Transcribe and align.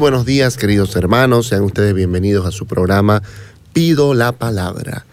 Buenos 0.00 0.24
días, 0.24 0.56
queridos 0.56 0.96
hermanos. 0.96 1.48
Sean 1.48 1.62
ustedes 1.62 1.92
bienvenidos 1.92 2.46
a 2.46 2.50
su 2.50 2.64
programa 2.64 3.22
Pido 3.74 4.14
la 4.14 4.32
Palabra. 4.32 5.04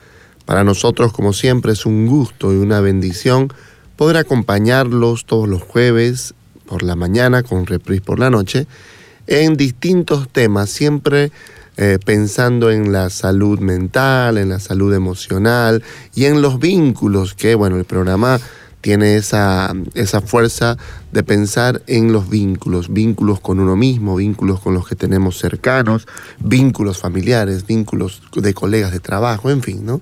Para 0.45 0.63
nosotros, 0.63 1.11
como 1.11 1.33
siempre, 1.33 1.73
es 1.73 1.85
un 1.85 2.07
gusto 2.07 2.53
y 2.53 2.55
una 2.55 2.79
bendición 2.79 3.51
poder 3.97 4.15
acompañarlos 4.15 5.25
todos 5.25 5.49
los 5.49 5.61
jueves 5.61 6.35
por 6.65 6.83
la 6.83 6.95
mañana, 6.95 7.43
con 7.43 7.65
reprise 7.65 8.01
por 8.01 8.17
la 8.17 8.29
noche, 8.29 8.65
en 9.27 9.57
distintos 9.57 10.29
temas, 10.29 10.69
siempre 10.69 11.33
eh, 11.75 11.99
pensando 12.05 12.71
en 12.71 12.93
la 12.93 13.09
salud 13.09 13.59
mental, 13.59 14.37
en 14.37 14.47
la 14.47 14.59
salud 14.61 14.93
emocional 14.93 15.83
y 16.15 16.25
en 16.25 16.41
los 16.41 16.59
vínculos 16.59 17.33
que, 17.33 17.55
bueno, 17.55 17.75
el 17.75 17.83
programa 17.83 18.39
tiene 18.81 19.15
esa, 19.17 19.73
esa 19.95 20.21
fuerza 20.21 20.77
de 21.11 21.23
pensar 21.23 21.81
en 21.87 22.11
los 22.11 22.29
vínculos, 22.29 22.91
vínculos 22.91 23.39
con 23.39 23.59
uno 23.59 23.75
mismo, 23.75 24.15
vínculos 24.15 24.59
con 24.59 24.73
los 24.73 24.87
que 24.87 24.95
tenemos 24.95 25.37
cercanos, 25.37 26.07
vínculos 26.39 26.99
familiares, 26.99 27.65
vínculos 27.65 28.21
de 28.35 28.53
colegas 28.53 28.91
de 28.91 28.99
trabajo, 28.99 29.49
en 29.49 29.61
fin, 29.61 29.85
¿no? 29.85 30.01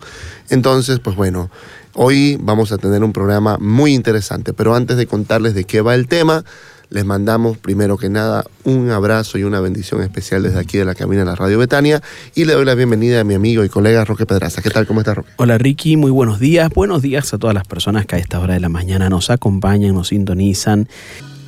Entonces, 0.49 0.99
pues 0.99 1.15
bueno, 1.15 1.49
hoy 1.93 2.37
vamos 2.41 2.71
a 2.71 2.77
tener 2.77 3.03
un 3.03 3.13
programa 3.13 3.57
muy 3.59 3.93
interesante, 3.93 4.53
pero 4.53 4.75
antes 4.75 4.97
de 4.97 5.07
contarles 5.07 5.55
de 5.55 5.63
qué 5.63 5.81
va 5.81 5.95
el 5.95 6.07
tema, 6.07 6.43
les 6.89 7.05
mandamos 7.05 7.57
primero 7.57 7.97
que 7.97 8.09
nada 8.09 8.45
un 8.63 8.91
abrazo 8.91 9.37
y 9.37 9.43
una 9.43 9.59
bendición 9.59 10.01
especial 10.01 10.43
desde 10.43 10.59
aquí 10.59 10.77
de 10.77 10.85
la 10.85 10.95
cabina 10.95 11.19
de 11.19 11.25
la 11.25 11.35
Radio 11.35 11.59
Betania 11.59 12.01
y 12.33 12.45
le 12.45 12.53
doy 12.53 12.65
la 12.65 12.75
bienvenida 12.75 13.21
a 13.21 13.23
mi 13.23 13.33
amigo 13.33 13.63
y 13.63 13.69
colega 13.69 14.05
Roque 14.05 14.25
Pedraza. 14.25 14.61
¿Qué 14.61 14.69
tal? 14.69 14.87
¿Cómo 14.87 15.01
estás, 15.01 15.17
Roque? 15.17 15.29
Hola, 15.37 15.57
Ricky. 15.57 15.97
Muy 15.97 16.11
buenos 16.11 16.39
días. 16.39 16.69
Buenos 16.69 17.01
días 17.01 17.33
a 17.33 17.37
todas 17.37 17.53
las 17.53 17.67
personas 17.67 18.05
que 18.05 18.15
a 18.15 18.19
esta 18.19 18.39
hora 18.39 18.53
de 18.53 18.59
la 18.59 18.69
mañana 18.69 19.09
nos 19.09 19.29
acompañan, 19.29 19.93
nos 19.93 20.09
sintonizan. 20.09 20.87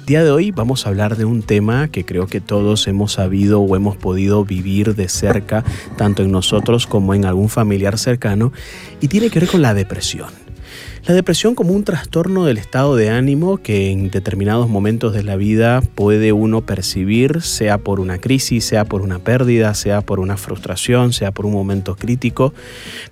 Día 0.08 0.24
de 0.24 0.32
hoy 0.32 0.52
vamos 0.52 0.86
a 0.86 0.90
hablar 0.90 1.18
de 1.18 1.26
un 1.26 1.44
tema 1.44 1.90
que 1.90 2.06
creo 2.06 2.28
que 2.28 2.40
todos 2.40 2.88
hemos 2.88 3.12
sabido 3.12 3.60
o 3.60 3.76
hemos 3.76 3.98
podido 3.98 4.46
vivir 4.46 4.96
de 4.96 5.10
cerca, 5.10 5.66
tanto 5.98 6.24
en 6.24 6.32
nosotros 6.32 6.88
como 6.88 7.14
en 7.14 7.26
algún 7.26 7.50
familiar 7.50 7.98
cercano, 7.98 8.54
y 9.02 9.10
tiene 9.10 9.30
que 9.30 9.42
ver 9.42 9.50
con 9.50 9.62
la 9.62 9.74
depresión. 9.74 10.47
La 11.08 11.14
depresión 11.14 11.56
como 11.56 11.72
un 11.72 11.86
trastorno 11.86 12.44
del 12.44 12.58
estado 12.58 12.98
de 12.98 13.10
ánimo 13.10 13.60
que 13.60 13.92
en 13.92 14.12
determinados 14.12 14.68
momentos 14.68 15.14
de 15.14 15.24
la 15.24 15.38
vida 15.38 15.80
puede 15.96 16.34
uno 16.34 16.66
percibir, 16.66 17.42
sea 17.44 17.78
por 17.78 18.02
una 18.02 18.18
crisis, 18.18 18.66
sea 18.66 18.84
por 18.84 19.02
una 19.02 19.20
pérdida, 19.20 19.74
sea 19.74 20.02
por 20.02 20.20
una 20.20 20.36
frustración, 20.36 21.14
sea 21.14 21.32
por 21.32 21.46
un 21.46 21.54
momento 21.54 21.96
crítico, 21.96 22.54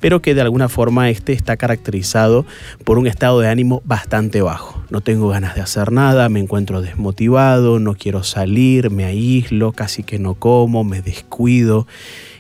pero 0.02 0.22
que 0.22 0.36
de 0.36 0.42
alguna 0.42 0.68
forma 0.68 1.10
este 1.10 1.32
está 1.32 1.56
caracterizado 1.56 2.46
por 2.84 2.98
un 2.98 3.08
estado 3.08 3.40
de 3.40 3.48
ánimo 3.48 3.82
bastante 3.86 4.42
bajo. 4.42 4.84
No 4.90 5.00
tengo 5.00 5.30
ganas 5.30 5.56
de 5.56 5.62
hacer 5.62 5.94
nada, 5.94 6.28
me 6.28 6.42
encuentro 6.42 6.82
desmotivado, 6.82 7.80
no 7.80 7.96
quiero 7.96 8.24
salir, 8.24 8.92
me 8.92 9.06
aíslo, 9.06 9.72
casi 9.72 10.04
que 10.04 10.20
no 10.20 10.34
como, 10.34 10.84
me 10.84 11.02
descuido 11.02 11.88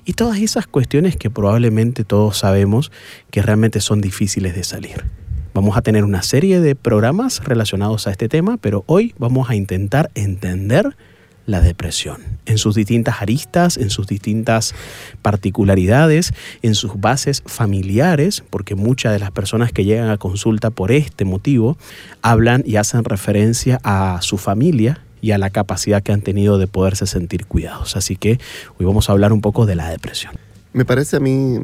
y 0.03 0.13
todas 0.15 0.39
esas 0.39 0.67
cuestiones 0.67 1.15
que 1.15 1.29
probablemente 1.29 2.03
todos 2.03 2.39
sabemos 2.39 2.91
que 3.31 3.41
realmente 3.41 3.79
son 3.79 4.01
difíciles 4.01 4.53
de 4.53 4.65
salir. 4.65 5.24
Vamos 5.55 5.77
a 5.77 5.81
tener 5.81 6.03
una 6.03 6.21
serie 6.21 6.59
de 6.59 6.75
programas 6.75 7.41
relacionados 7.45 8.07
a 8.07 8.11
este 8.11 8.27
tema, 8.27 8.57
pero 8.57 8.83
hoy 8.87 9.15
vamos 9.17 9.49
a 9.49 9.55
intentar 9.55 10.11
entender 10.13 10.97
la 11.45 11.61
depresión 11.61 12.17
en 12.45 12.57
sus 12.57 12.75
distintas 12.75 13.21
aristas, 13.21 13.77
en 13.77 13.89
sus 13.89 14.05
distintas 14.05 14.75
particularidades, 15.21 16.33
en 16.61 16.75
sus 16.75 16.99
bases 16.99 17.41
familiares, 17.45 18.43
porque 18.49 18.75
muchas 18.75 19.13
de 19.13 19.19
las 19.19 19.31
personas 19.31 19.71
que 19.71 19.85
llegan 19.85 20.09
a 20.09 20.17
consulta 20.17 20.71
por 20.71 20.91
este 20.91 21.23
motivo 21.23 21.77
hablan 22.21 22.61
y 22.65 22.75
hacen 22.75 23.05
referencia 23.05 23.79
a 23.85 24.19
su 24.21 24.37
familia 24.37 24.99
y 25.21 25.31
a 25.31 25.37
la 25.37 25.51
capacidad 25.51 26.03
que 26.03 26.11
han 26.11 26.21
tenido 26.21 26.57
de 26.57 26.67
poderse 26.67 27.07
sentir 27.07 27.45
cuidados. 27.45 27.95
Así 27.95 28.17
que 28.17 28.41
hoy 28.77 28.85
vamos 28.85 29.07
a 29.07 29.13
hablar 29.13 29.31
un 29.31 29.39
poco 29.39 29.65
de 29.65 29.75
la 29.75 29.89
depresión. 29.89 30.33
Me 30.73 30.83
parece 30.83 31.15
a 31.15 31.21
mí, 31.21 31.61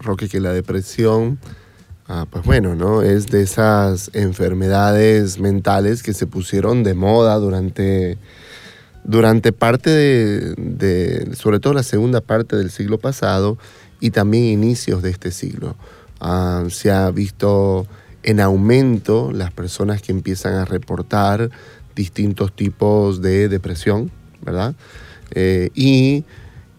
Roque, 0.00 0.30
que 0.30 0.40
la 0.40 0.54
depresión 0.54 1.38
Ah, 2.08 2.24
pues 2.30 2.44
bueno, 2.44 2.76
¿no? 2.76 3.02
Es 3.02 3.26
de 3.26 3.42
esas 3.42 4.10
enfermedades 4.14 5.40
mentales 5.40 6.04
que 6.04 6.14
se 6.14 6.28
pusieron 6.28 6.84
de 6.84 6.94
moda 6.94 7.34
durante, 7.36 8.16
durante 9.02 9.52
parte 9.52 9.90
de, 9.90 11.34
sobre 11.34 11.58
todo 11.58 11.74
la 11.74 11.82
segunda 11.82 12.20
parte 12.20 12.54
del 12.54 12.70
siglo 12.70 12.98
pasado 12.98 13.58
y 13.98 14.10
también 14.10 14.44
inicios 14.44 15.02
de 15.02 15.10
este 15.10 15.32
siglo. 15.32 15.74
Ah, 16.20 16.64
se 16.70 16.92
ha 16.92 17.10
visto 17.10 17.88
en 18.22 18.38
aumento 18.38 19.32
las 19.32 19.52
personas 19.52 20.00
que 20.00 20.12
empiezan 20.12 20.54
a 20.54 20.64
reportar 20.64 21.50
distintos 21.96 22.54
tipos 22.54 23.20
de 23.20 23.48
depresión, 23.48 24.12
¿verdad? 24.42 24.76
Eh, 25.32 25.70
y 25.74 26.24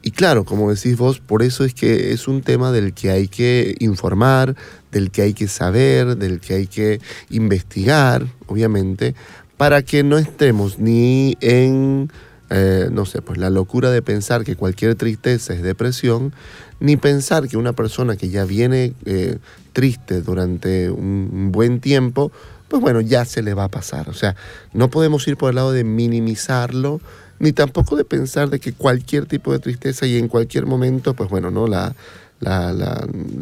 y 0.01 0.11
claro, 0.11 0.45
como 0.45 0.71
decís 0.73 0.97
vos, 0.97 1.19
por 1.19 1.43
eso 1.43 1.65
es 1.65 1.73
que 1.73 2.13
es 2.13 2.27
un 2.27 2.41
tema 2.41 2.71
del 2.71 2.93
que 2.93 3.09
hay 3.09 3.27
que 3.27 3.75
informar, 3.79 4.55
del 4.91 5.11
que 5.11 5.23
hay 5.23 5.33
que 5.33 5.47
saber, 5.47 6.17
del 6.17 6.39
que 6.39 6.53
hay 6.53 6.67
que 6.67 7.01
investigar, 7.29 8.25
obviamente, 8.45 9.15
para 9.57 9.81
que 9.81 10.03
no 10.03 10.17
estemos 10.17 10.79
ni 10.79 11.35
en, 11.41 12.11
eh, 12.49 12.89
no 12.91 13.05
sé, 13.05 13.21
pues 13.21 13.39
la 13.39 13.49
locura 13.49 13.89
de 13.89 14.01
pensar 14.01 14.43
que 14.43 14.55
cualquier 14.55 14.95
tristeza 14.95 15.53
es 15.53 15.63
depresión, 15.63 16.33
ni 16.79 16.95
pensar 16.95 17.47
que 17.47 17.57
una 17.57 17.73
persona 17.73 18.15
que 18.15 18.29
ya 18.29 18.45
viene 18.45 18.93
eh, 19.05 19.39
triste 19.73 20.21
durante 20.21 20.91
un 20.91 21.51
buen 21.51 21.79
tiempo, 21.79 22.31
pues 22.67 22.81
bueno, 22.81 23.01
ya 23.01 23.25
se 23.25 23.41
le 23.41 23.53
va 23.53 23.65
a 23.65 23.69
pasar. 23.69 24.09
O 24.09 24.13
sea, 24.13 24.35
no 24.73 24.89
podemos 24.89 25.27
ir 25.27 25.37
por 25.37 25.49
el 25.49 25.55
lado 25.55 25.71
de 25.71 25.83
minimizarlo, 25.83 27.01
ni 27.39 27.51
tampoco 27.51 27.95
de 27.95 28.05
pensar 28.05 28.49
de 28.49 28.59
que 28.59 28.73
cualquier 28.73 29.25
tipo 29.25 29.51
de 29.51 29.59
tristeza 29.59 30.05
y 30.05 30.17
en 30.17 30.27
cualquier 30.27 30.65
momento, 30.65 31.13
pues 31.13 31.29
bueno, 31.29 31.51
¿no? 31.51 31.67
La, 31.67 31.93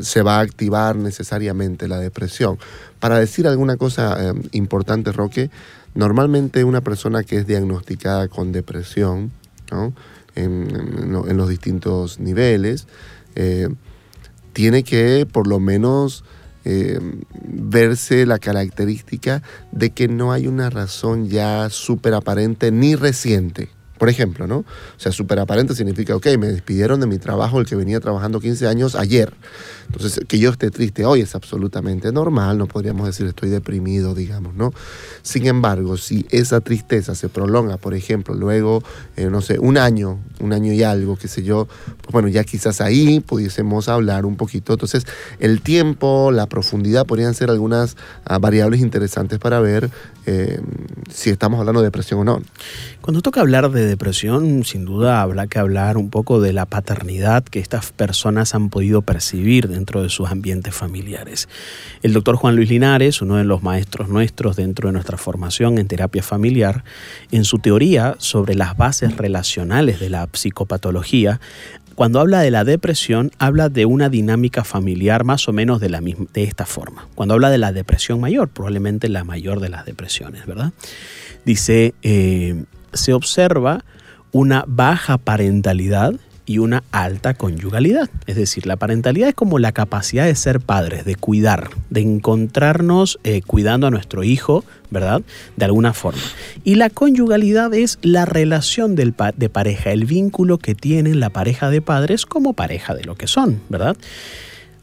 se 0.01 0.21
va 0.21 0.37
a 0.37 0.39
activar 0.39 0.95
necesariamente 0.95 1.87
la 1.87 1.99
depresión. 1.99 2.57
Para 2.99 3.19
decir 3.19 3.45
alguna 3.45 3.75
cosa 3.75 4.29
em, 4.29 4.43
importante, 4.53 5.11
Roque, 5.11 5.49
normalmente 5.95 6.63
una 6.63 6.79
persona 6.79 7.23
que 7.23 7.37
es 7.37 7.47
diagnosticada 7.47 8.29
con 8.29 8.53
depresión, 8.53 9.31
¿no? 9.69 9.93
en, 10.35 11.37
los 11.37 11.49
distintos 11.49 12.19
niveles, 12.19 12.87
eh, 13.35 13.67
tiene 14.53 14.83
que 14.83 15.27
por 15.29 15.47
lo 15.47 15.59
menos 15.59 16.23
em, 16.63 17.19
verse 17.43 18.25
la 18.25 18.39
característica 18.39 19.43
de 19.73 19.89
que 19.89 20.07
no 20.07 20.31
hay 20.31 20.47
una 20.47 20.69
razón 20.69 21.27
ya 21.27 21.69
súper 21.69 22.13
aparente 22.13 22.71
ni 22.71 22.95
reciente 22.95 23.74
por 23.97 24.09
ejemplo, 24.09 24.47
¿no? 24.47 24.57
O 24.57 24.65
sea, 24.97 25.11
súper 25.11 25.39
aparente 25.39 25.73
significa, 25.75 26.15
ok, 26.15 26.27
me 26.37 26.47
despidieron 26.47 26.99
de 26.99 27.07
mi 27.07 27.17
trabajo, 27.17 27.59
el 27.59 27.65
que 27.65 27.75
venía 27.75 27.99
trabajando 27.99 28.39
15 28.39 28.67
años 28.67 28.95
ayer. 28.95 29.33
Entonces, 29.87 30.19
que 30.27 30.39
yo 30.39 30.49
esté 30.49 30.71
triste 30.71 31.05
hoy 31.05 31.21
es 31.21 31.35
absolutamente 31.35 32.11
normal, 32.11 32.57
no 32.57 32.67
podríamos 32.67 33.07
decir 33.07 33.27
estoy 33.27 33.49
deprimido, 33.49 34.15
digamos, 34.15 34.55
¿no? 34.55 34.73
Sin 35.21 35.47
embargo, 35.47 35.97
si 35.97 36.25
esa 36.29 36.59
tristeza 36.59 37.15
se 37.15 37.29
prolonga, 37.29 37.77
por 37.77 37.93
ejemplo, 37.93 38.33
luego, 38.33 38.83
eh, 39.15 39.29
no 39.29 39.41
sé, 39.41 39.59
un 39.59 39.77
año, 39.77 40.19
un 40.39 40.53
año 40.53 40.73
y 40.73 40.83
algo, 40.83 41.15
qué 41.15 41.27
sé 41.27 41.43
yo, 41.43 41.67
pues 42.01 42.11
bueno, 42.11 42.27
ya 42.27 42.43
quizás 42.43 42.81
ahí 42.81 43.19
pudiésemos 43.19 43.87
hablar 43.87 44.25
un 44.25 44.35
poquito. 44.35 44.73
Entonces, 44.73 45.05
el 45.39 45.61
tiempo, 45.61 46.31
la 46.31 46.47
profundidad 46.47 47.05
podrían 47.05 47.33
ser 47.33 47.49
algunas 47.49 47.95
ah, 48.25 48.39
variables 48.39 48.81
interesantes 48.81 49.39
para 49.39 49.59
ver 49.59 49.89
eh, 50.25 50.59
si 51.09 51.29
estamos 51.29 51.59
hablando 51.59 51.81
de 51.81 51.87
depresión 51.87 52.21
o 52.21 52.23
no. 52.23 52.41
Cuando 53.01 53.21
toca 53.21 53.41
hablar 53.41 53.69
de 53.71 53.85
depresión, 53.85 54.63
sin 54.63 54.85
duda 54.85 55.21
habrá 55.21 55.47
que 55.47 55.59
hablar 55.59 55.97
un 55.97 56.09
poco 56.09 56.41
de 56.41 56.53
la 56.53 56.65
paternidad 56.65 57.43
que 57.43 57.59
estas 57.59 57.91
personas 57.91 58.55
han 58.55 58.69
podido 58.69 59.03
percibir 59.03 59.67
dentro 59.67 60.01
de 60.01 60.09
sus 60.09 60.29
ambientes 60.29 60.73
familiares. 60.73 61.47
El 62.01 62.13
doctor 62.13 62.35
Juan 62.35 62.55
Luis 62.55 62.69
Linares, 62.69 63.21
uno 63.21 63.35
de 63.35 63.43
los 63.43 63.61
maestros 63.61 64.09
nuestros 64.09 64.55
dentro 64.55 64.89
de 64.89 64.93
nuestra 64.93 65.17
formación 65.17 65.77
en 65.77 65.87
terapia 65.87 66.23
familiar, 66.23 66.83
en 67.31 67.43
su 67.43 67.59
teoría 67.59 68.15
sobre 68.17 68.55
las 68.55 68.75
bases 68.75 69.15
relacionales 69.17 69.99
de 69.99 70.09
la 70.09 70.27
psicopatología, 70.31 71.39
cuando 71.95 72.19
habla 72.19 72.41
de 72.41 72.51
la 72.51 72.63
depresión, 72.65 73.31
habla 73.39 73.69
de 73.69 73.85
una 73.85 74.09
dinámica 74.09 74.63
familiar 74.63 75.23
más 75.23 75.47
o 75.47 75.53
menos 75.53 75.79
de, 75.79 75.89
esta 76.35 76.65
forma. 76.65 77.07
Cuando 77.15 77.33
habla 77.33 77.49
de 77.49 77.57
la 77.57 77.71
depresión 77.71 78.19
mayor, 78.19 78.49
probablemente 78.49 79.07
la 79.07 79.23
mayor 79.23 79.61
de 79.61 79.69
las 79.69 79.85
depresiones, 79.85 80.45
¿verdad? 80.45 80.73
Dice, 81.45 81.95
eh, 82.03 82.65
se 82.91 83.13
observa 83.13 83.85
una 84.33 84.65
baja 84.67 85.17
parentalidad 85.17 86.13
y 86.45 86.59
una 86.59 86.83
alta 86.91 87.33
conyugalidad. 87.33 88.09
Es 88.27 88.35
decir, 88.35 88.67
la 88.67 88.75
parentalidad 88.77 89.29
es 89.29 89.35
como 89.35 89.59
la 89.59 89.71
capacidad 89.71 90.25
de 90.25 90.35
ser 90.35 90.59
padres, 90.59 91.05
de 91.05 91.15
cuidar, 91.15 91.69
de 91.89 92.01
encontrarnos 92.01 93.19
eh, 93.23 93.41
cuidando 93.41 93.87
a 93.87 93.91
nuestro 93.91 94.23
hijo, 94.23 94.63
¿verdad? 94.89 95.21
De 95.57 95.65
alguna 95.65 95.93
forma. 95.93 96.21
Y 96.63 96.75
la 96.75 96.89
conyugalidad 96.89 97.73
es 97.73 97.99
la 98.01 98.25
relación 98.25 98.95
de 98.95 99.49
pareja, 99.49 99.91
el 99.91 100.05
vínculo 100.05 100.57
que 100.57 100.75
tienen 100.75 101.19
la 101.19 101.29
pareja 101.29 101.69
de 101.69 101.81
padres 101.81 102.25
como 102.25 102.53
pareja 102.53 102.95
de 102.95 103.03
lo 103.03 103.15
que 103.15 103.27
son, 103.27 103.61
¿verdad? 103.69 103.95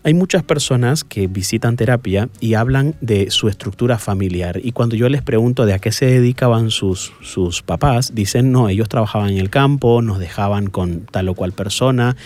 Hay 0.05 0.15
muchas 0.15 0.43
personas 0.43 1.05
que 1.05 1.29
visitan 1.29 1.77
terapia 1.77 2.29
y 2.41 2.55
hablan 2.55 2.97
de 3.01 3.31
su 3.31 3.49
estructura 3.49 3.99
familiar. 3.99 4.59
Y 4.61 4.73
cuando 4.73 4.97
yo 4.97 5.09
les 5.09 5.23
pregunto 5.23 5.65
de 5.65 5.75
a 5.75 5.79
qué 5.79 5.93
se 5.93 6.07
dedicaban 6.07 6.73
sus, 6.73 7.13
sus 7.23 7.63
papás, 7.63 8.13
dicen 8.13 8.51
no, 8.51 8.69
ellos 8.69 8.89
trabajaban 8.89 9.31
en 9.31 9.39
el 9.39 9.49
campo, 9.49 10.03
nos 10.03 10.19
dejaban 10.19 10.67
con 10.67 11.07
tal 11.07 11.29
o 11.29 11.35
cual 11.35 11.53
persona, 11.53 12.17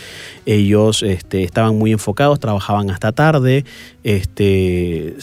ellos 0.46 1.02
este, 1.02 1.42
estaban 1.42 1.76
muy 1.76 1.92
enfocados, 1.92 2.40
trabajaban 2.40 2.90
hasta 2.90 3.12
tarde, 3.12 3.66
este, 4.06 5.16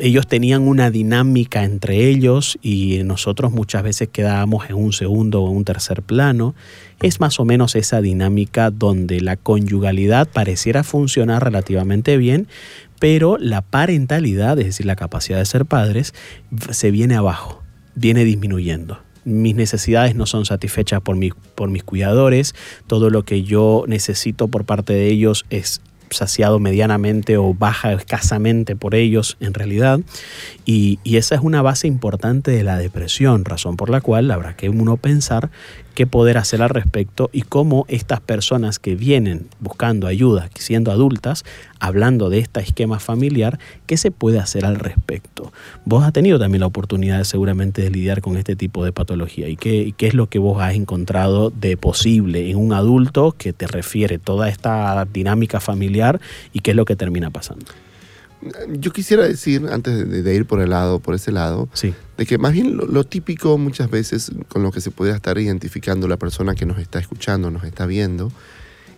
ellos 0.00 0.26
tenían 0.26 0.66
una 0.66 0.90
dinámica 0.90 1.62
entre 1.62 2.08
ellos 2.08 2.58
y 2.60 3.02
nosotros 3.04 3.52
muchas 3.52 3.84
veces 3.84 4.08
quedábamos 4.08 4.68
en 4.68 4.74
un 4.74 4.92
segundo 4.92 5.44
o 5.44 5.50
un 5.50 5.64
tercer 5.64 6.02
plano. 6.02 6.56
Es 7.00 7.20
más 7.20 7.38
o 7.38 7.44
menos 7.44 7.76
esa 7.76 8.00
dinámica 8.00 8.72
donde 8.72 9.20
la 9.20 9.36
conyugalidad 9.36 10.28
pareciera 10.28 10.82
funcionar 10.82 11.44
relativamente 11.44 12.16
bien, 12.16 12.48
pero 12.98 13.38
la 13.38 13.62
parentalidad, 13.62 14.58
es 14.58 14.66
decir, 14.66 14.86
la 14.86 14.96
capacidad 14.96 15.38
de 15.38 15.44
ser 15.44 15.64
padres, 15.64 16.12
se 16.70 16.90
viene 16.90 17.14
abajo, 17.14 17.62
viene 17.94 18.24
disminuyendo 18.24 18.98
mis 19.24 19.56
necesidades 19.56 20.14
no 20.14 20.24
son 20.24 20.44
satisfechas 20.44 21.00
por, 21.00 21.16
por 21.56 21.68
mis 21.68 21.82
cuidadores, 21.82 22.54
todo 22.86 23.10
lo 23.10 23.24
que 23.24 23.42
yo 23.42 23.82
necesito 23.88 24.46
por 24.46 24.64
parte 24.64 24.92
de 24.92 25.08
ellos 25.08 25.44
es 25.50 25.80
saciado 26.10 26.58
medianamente 26.58 27.36
o 27.36 27.54
baja 27.54 27.92
escasamente 27.92 28.76
por 28.76 28.94
ellos 28.94 29.36
en 29.40 29.54
realidad. 29.54 30.00
Y, 30.64 30.98
y, 31.04 31.16
esa 31.16 31.34
es 31.34 31.40
una 31.42 31.62
base 31.62 31.86
importante 31.86 32.50
de 32.50 32.62
la 32.62 32.78
depresión, 32.78 33.44
razón 33.44 33.76
por 33.76 33.90
la 33.90 34.00
cual 34.00 34.30
habrá 34.30 34.56
que 34.56 34.68
uno 34.68 34.96
pensar 34.96 35.50
qué 35.96 36.06
poder 36.06 36.36
hacer 36.36 36.60
al 36.60 36.68
respecto 36.68 37.30
y 37.32 37.40
cómo 37.40 37.86
estas 37.88 38.20
personas 38.20 38.78
que 38.78 38.94
vienen 38.94 39.48
buscando 39.60 40.06
ayuda, 40.06 40.50
siendo 40.54 40.92
adultas, 40.92 41.42
hablando 41.80 42.28
de 42.28 42.38
este 42.38 42.60
esquema 42.60 43.00
familiar, 43.00 43.58
qué 43.86 43.96
se 43.96 44.10
puede 44.10 44.38
hacer 44.38 44.66
al 44.66 44.76
respecto. 44.76 45.54
Vos 45.86 46.04
has 46.04 46.12
tenido 46.12 46.38
también 46.38 46.60
la 46.60 46.66
oportunidad 46.66 47.24
seguramente 47.24 47.80
de 47.80 47.90
lidiar 47.90 48.20
con 48.20 48.36
este 48.36 48.56
tipo 48.56 48.84
de 48.84 48.92
patología 48.92 49.48
y 49.48 49.56
qué, 49.56 49.94
qué 49.96 50.06
es 50.06 50.14
lo 50.14 50.28
que 50.28 50.38
vos 50.38 50.60
has 50.60 50.74
encontrado 50.74 51.48
de 51.48 51.78
posible 51.78 52.50
en 52.50 52.58
un 52.58 52.74
adulto 52.74 53.32
que 53.32 53.54
te 53.54 53.66
refiere 53.66 54.18
toda 54.18 54.50
esta 54.50 55.02
dinámica 55.10 55.60
familiar 55.60 56.20
y 56.52 56.60
qué 56.60 56.72
es 56.72 56.76
lo 56.76 56.84
que 56.84 56.94
termina 56.94 57.30
pasando. 57.30 57.64
Yo 58.68 58.92
quisiera 58.92 59.26
decir, 59.26 59.66
antes 59.70 60.24
de, 60.24 60.34
ir 60.34 60.46
por 60.46 60.60
el 60.60 60.70
lado, 60.70 60.98
por 61.00 61.14
ese 61.14 61.32
lado, 61.32 61.68
de 62.16 62.26
que 62.26 62.38
más 62.38 62.52
bien 62.52 62.76
lo, 62.76 63.04
típico 63.04 63.56
muchas 63.58 63.90
veces 63.90 64.30
con 64.48 64.62
lo 64.62 64.72
que 64.72 64.80
se 64.80 64.90
puede 64.90 65.12
estar 65.12 65.38
identificando 65.38 66.06
la 66.06 66.16
persona 66.16 66.54
que 66.54 66.66
nos 66.66 66.78
está 66.78 66.98
escuchando, 66.98 67.50
nos 67.50 67.64
está 67.64 67.86
viendo, 67.86 68.30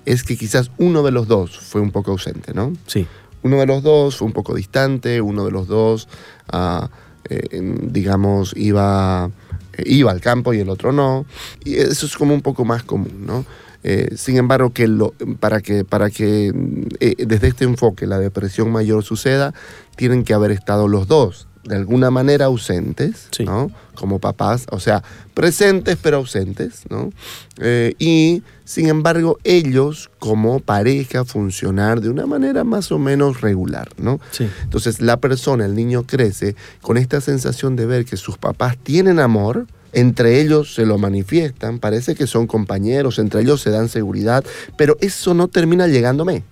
es 0.05 0.25
que 0.25 0.37
quizás 0.37 0.71
uno 0.79 1.03
de 1.03 1.13
los 1.13 1.29
dos 1.29 1.59
fue 1.59 1.81
un 1.81 1.93
poco 1.93 2.13
ausente, 2.13 2.53
¿no? 2.53 2.73
Sí. 2.87 3.07
Uno 3.43 3.59
de 3.59 3.67
los 3.67 3.83
dos 3.83 4.17
fue 4.17 4.27
un 4.27 4.33
poco 4.33 4.55
distante, 4.55 5.21
uno 5.21 5.45
de 5.45 5.53
los 5.53 5.69
dos, 5.69 6.09
ah, 6.49 6.91
eh, 7.29 7.61
digamos, 7.83 8.55
iba, 8.57 9.31
eh, 9.75 9.83
iba 9.87 10.11
al 10.11 10.21
campo 10.21 10.53
y 10.53 10.61
el 10.61 10.69
otro 10.69 10.93
no. 10.93 11.27
Y 11.65 11.77
eso 11.77 12.07
es 12.07 12.17
como 12.17 12.35
un 12.35 12.43
poco 12.43 12.65
más 12.65 12.83
común, 12.83 13.27
¿no? 13.27 13.45
Eh, 13.91 14.17
sin 14.17 14.37
embargo, 14.37 14.71
que 14.75 14.87
lo, 14.87 15.15
para 15.41 15.63
que, 15.63 15.83
para 15.83 16.11
que 16.11 16.53
eh, 17.01 17.15
desde 17.27 17.49
este 17.49 17.65
enfoque 17.65 18.07
la 18.07 18.19
depresión 18.19 18.71
mayor 18.71 19.03
suceda, 19.03 19.55
tienen 19.97 20.25
que 20.25 20.35
haber 20.35 20.51
estado 20.51 20.89
los 20.89 21.09
dos 21.09 21.49
de 21.65 21.77
alguna 21.77 22.11
manera 22.11 22.47
ausentes, 22.47 23.29
¿no? 23.45 23.71
Como 23.95 24.19
papás, 24.19 24.67
o 24.71 24.79
sea, 24.79 25.03
presentes 25.33 25.97
pero 26.03 26.19
ausentes, 26.19 26.83
¿no? 26.91 27.11
Eh, 27.59 27.95
y 27.99 28.43
sin 28.65 28.89
embargo, 28.89 29.39
ellos 29.43 30.11
como 30.19 30.61
pareja 30.61 31.25
funcionar 31.25 32.03
de 32.03 32.11
una 32.11 32.27
manera 32.27 32.65
más 32.65 32.93
o 32.93 32.99
menos 32.99 33.41
regular, 33.41 33.89
¿no? 33.97 34.21
Entonces, 34.65 35.01
la 35.01 35.17
persona, 35.17 35.65
el 35.65 35.75
niño 35.75 36.05
crece 36.07 36.57
con 36.83 36.99
esta 36.99 37.23
sensación 37.23 37.75
de 37.75 37.87
ver 37.87 38.05
que 38.05 38.19
sus 38.19 38.37
papás 38.37 38.77
tienen 38.77 39.19
amor, 39.19 39.67
entre 39.93 40.41
ellos 40.41 40.75
se 40.75 40.87
lo 40.87 40.99
manifiestan, 40.99 41.79
parece 41.79 42.15
que 42.15 42.27
son 42.27 42.47
compañeros, 42.47 43.19
entre 43.19 43.43
ellos 43.43 43.61
se 43.61 43.71
dan 43.71 43.89
seguridad, 43.89 44.45
pero 44.77 44.97
eso 45.01 45.35
no 45.35 45.49
termina 45.49 45.87
llegándome. 45.87 46.45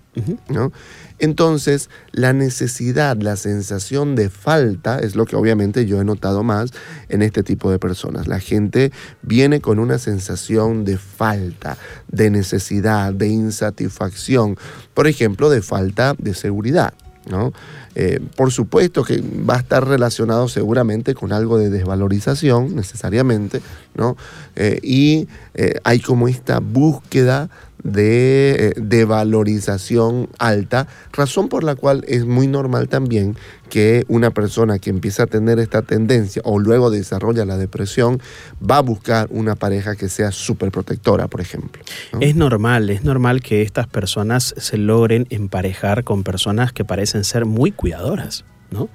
¿no? 0.48 0.72
Entonces, 1.18 1.88
la 2.12 2.32
necesidad, 2.32 3.16
la 3.16 3.36
sensación 3.36 4.16
de 4.16 4.28
falta 4.28 4.98
es 4.98 5.16
lo 5.16 5.24
que 5.24 5.36
obviamente 5.36 5.86
yo 5.86 6.00
he 6.00 6.04
notado 6.04 6.42
más 6.42 6.70
en 7.08 7.22
este 7.22 7.42
tipo 7.42 7.70
de 7.70 7.78
personas. 7.78 8.26
La 8.26 8.40
gente 8.40 8.92
viene 9.22 9.60
con 9.60 9.78
una 9.78 9.98
sensación 9.98 10.84
de 10.84 10.98
falta, 10.98 11.78
de 12.08 12.30
necesidad, 12.30 13.14
de 13.14 13.28
insatisfacción, 13.28 14.56
por 14.92 15.06
ejemplo, 15.06 15.48
de 15.48 15.62
falta 15.62 16.14
de 16.18 16.34
seguridad. 16.34 16.92
¿no? 17.30 17.52
Eh, 17.98 18.20
por 18.36 18.52
supuesto 18.52 19.04
que 19.04 19.22
va 19.22 19.54
a 19.54 19.60
estar 19.60 19.88
relacionado 19.88 20.48
seguramente 20.48 21.14
con 21.14 21.32
algo 21.32 21.56
de 21.56 21.70
desvalorización, 21.70 22.76
necesariamente, 22.76 23.62
¿no? 23.94 24.18
Eh, 24.54 24.78
y 24.82 25.28
eh, 25.54 25.80
hay 25.82 26.00
como 26.00 26.28
esta 26.28 26.60
búsqueda 26.60 27.48
de, 27.86 28.74
de, 28.76 29.04
valorización 29.04 30.28
alta, 30.38 30.88
razón 31.12 31.48
por 31.48 31.64
la 31.64 31.74
cual 31.74 32.04
es 32.08 32.26
muy 32.26 32.46
normal 32.46 32.88
también 32.88 33.36
que 33.68 34.04
una 34.08 34.30
persona 34.30 34.78
que 34.78 34.90
empieza 34.90 35.24
a 35.24 35.26
tener 35.26 35.58
esta 35.58 35.82
tendencia 35.82 36.42
o 36.44 36.58
luego 36.58 36.90
desarrolla 36.90 37.44
la 37.44 37.56
depresión 37.56 38.20
va 38.58 38.78
a 38.78 38.82
buscar 38.82 39.28
una 39.30 39.54
pareja 39.54 39.96
que 39.96 40.08
sea 40.08 40.32
súper 40.32 40.70
protectora, 40.70 41.28
por 41.28 41.40
ejemplo. 41.40 41.82
Es 42.20 42.36
normal, 42.36 42.90
es 42.90 43.04
normal 43.04 43.40
que 43.40 43.62
estas 43.62 43.86
personas 43.86 44.54
se 44.56 44.78
logren 44.78 45.26
emparejar 45.30 46.04
con 46.04 46.22
personas 46.22 46.72
que 46.72 46.84
parecen 46.84 47.24
ser 47.24 47.44
muy 47.44 47.72
cuidadoras. 47.72 48.44
¿No? 48.70 48.88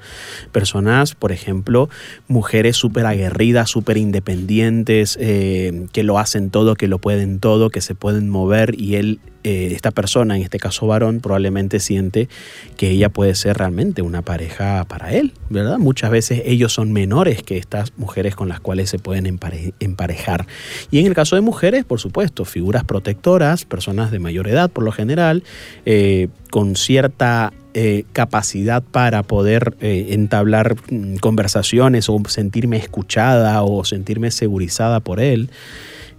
Personas, 0.52 1.16
por 1.16 1.32
ejemplo, 1.32 1.90
mujeres 2.28 2.78
súper 2.78 3.06
aguerridas, 3.06 3.70
súper 3.70 3.98
independientes, 3.98 5.18
eh, 5.20 5.88
que 5.92 6.04
lo 6.04 6.20
hacen 6.20 6.50
todo, 6.50 6.76
que 6.76 6.88
lo 6.88 7.00
pueden 7.00 7.40
todo, 7.40 7.70
que 7.70 7.82
se 7.82 7.96
pueden 7.96 8.30
mover 8.30 8.80
y 8.80 8.96
él, 8.96 9.20
eh, 9.44 9.70
esta 9.72 9.92
persona, 9.92 10.36
en 10.36 10.44
este 10.44 10.60
caso 10.60 10.88
varón, 10.88 11.20
probablemente 11.20 11.80
siente 11.80 12.30
que 12.78 12.90
ella 12.90 13.10
puede 13.10 13.36
ser 13.36 13.58
realmente 13.58 14.02
una 14.02 14.22
pareja 14.22 14.86
para 14.86 15.14
él, 15.14 15.34
¿verdad? 15.50 15.78
Muchas 15.78 16.12
veces 16.12 16.44
ellos 16.46 16.74
son 16.74 16.92
menores 16.92 17.44
que 17.44 17.58
estas 17.58 17.94
mujeres 17.98 18.36
con 18.36 18.50
las 18.50 18.60
cuales 18.60 18.90
se 18.90 19.00
pueden 19.00 19.26
emparejar. 19.80 20.48
Y 20.92 21.00
en 21.00 21.08
el 21.08 21.14
caso 21.14 21.36
de 21.36 21.42
mujeres, 21.42 21.86
por 21.86 22.00
supuesto, 22.00 22.46
figuras 22.46 22.84
protectoras, 22.84 23.66
personas 23.66 24.12
de 24.12 24.20
mayor 24.20 24.48
edad 24.48 24.70
por 24.70 24.84
lo 24.84 24.92
general, 24.92 25.44
eh, 25.86 26.28
con 26.50 26.76
cierta 26.76 27.54
eh, 27.74 28.06
capacidad 28.14 28.84
para 28.84 29.24
poder 29.24 29.76
eh, 29.82 30.08
entablar 30.10 30.76
mm, 30.90 31.16
conversaciones 31.16 32.10
o 32.10 32.22
sentirme 32.28 32.78
escuchada 32.78 33.64
o 33.64 33.86
sentirme 33.86 34.32
segurizada 34.32 35.00
por 35.00 35.20
él. 35.20 35.50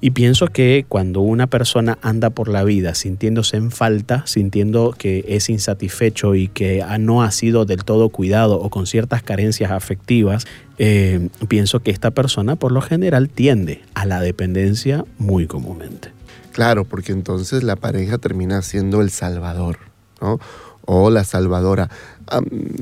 Y 0.05 0.11
pienso 0.11 0.49
que 0.49 0.85
cuando 0.89 1.21
una 1.21 1.47
persona 1.47 1.97
anda 2.03 2.31
por 2.31 2.49
la 2.49 2.65
vida 2.65 2.97
sintiéndose 2.97 3.57
en 3.57 3.71
falta, 3.71 4.27
sintiendo 4.27 4.97
que 4.99 5.25
es 5.29 5.49
insatisfecho 5.49 6.35
y 6.35 6.49
que 6.49 6.85
no 6.99 7.23
ha 7.23 7.31
sido 7.31 7.67
del 7.67 7.85
todo 7.85 8.09
cuidado 8.09 8.59
o 8.61 8.69
con 8.69 8.89
ciertas 8.89 9.23
carencias 9.23 9.71
afectivas, 9.71 10.45
eh, 10.79 11.29
pienso 11.47 11.81
que 11.81 11.93
esta 11.93 12.11
persona 12.11 12.57
por 12.57 12.73
lo 12.73 12.83
general 12.83 13.29
tiende 13.29 13.83
a 13.95 14.05
la 14.05 14.21
dependencia 14.21 15.05
muy 15.19 15.47
comúnmente. 15.47 16.11
Claro, 16.51 16.85
porque 16.85 17.13
entonces 17.13 17.63
la 17.63 17.77
pareja 17.77 18.19
termina 18.19 18.61
siendo 18.63 19.03
el 19.03 19.11
salvador, 19.11 19.79
¿no? 20.21 20.41
O 20.85 21.11
la 21.11 21.25
salvadora. 21.25 21.89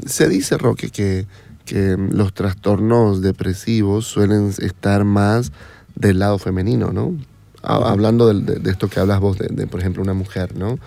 se 0.06 0.28
dice, 0.28 0.58
Roque, 0.58 0.90
que, 0.90 1.26
que 1.64 1.96
los 1.96 2.32
trastornos 2.34 3.22
depresivos 3.22 4.06
suelen 4.06 4.52
estar 4.58 5.04
más 5.04 5.52
del 5.94 6.18
lado 6.18 6.38
femenino, 6.38 6.92
¿no? 6.92 7.16
Hablando 7.62 8.32
de, 8.32 8.70
esto 8.70 8.88
que 8.88 9.00
hablas 9.00 9.20
vos, 9.20 9.36
de, 9.38 9.66
por 9.66 9.80
ejemplo, 9.80 10.02
una 10.02 10.14
mujer, 10.14 10.56
¿no? 10.56 10.78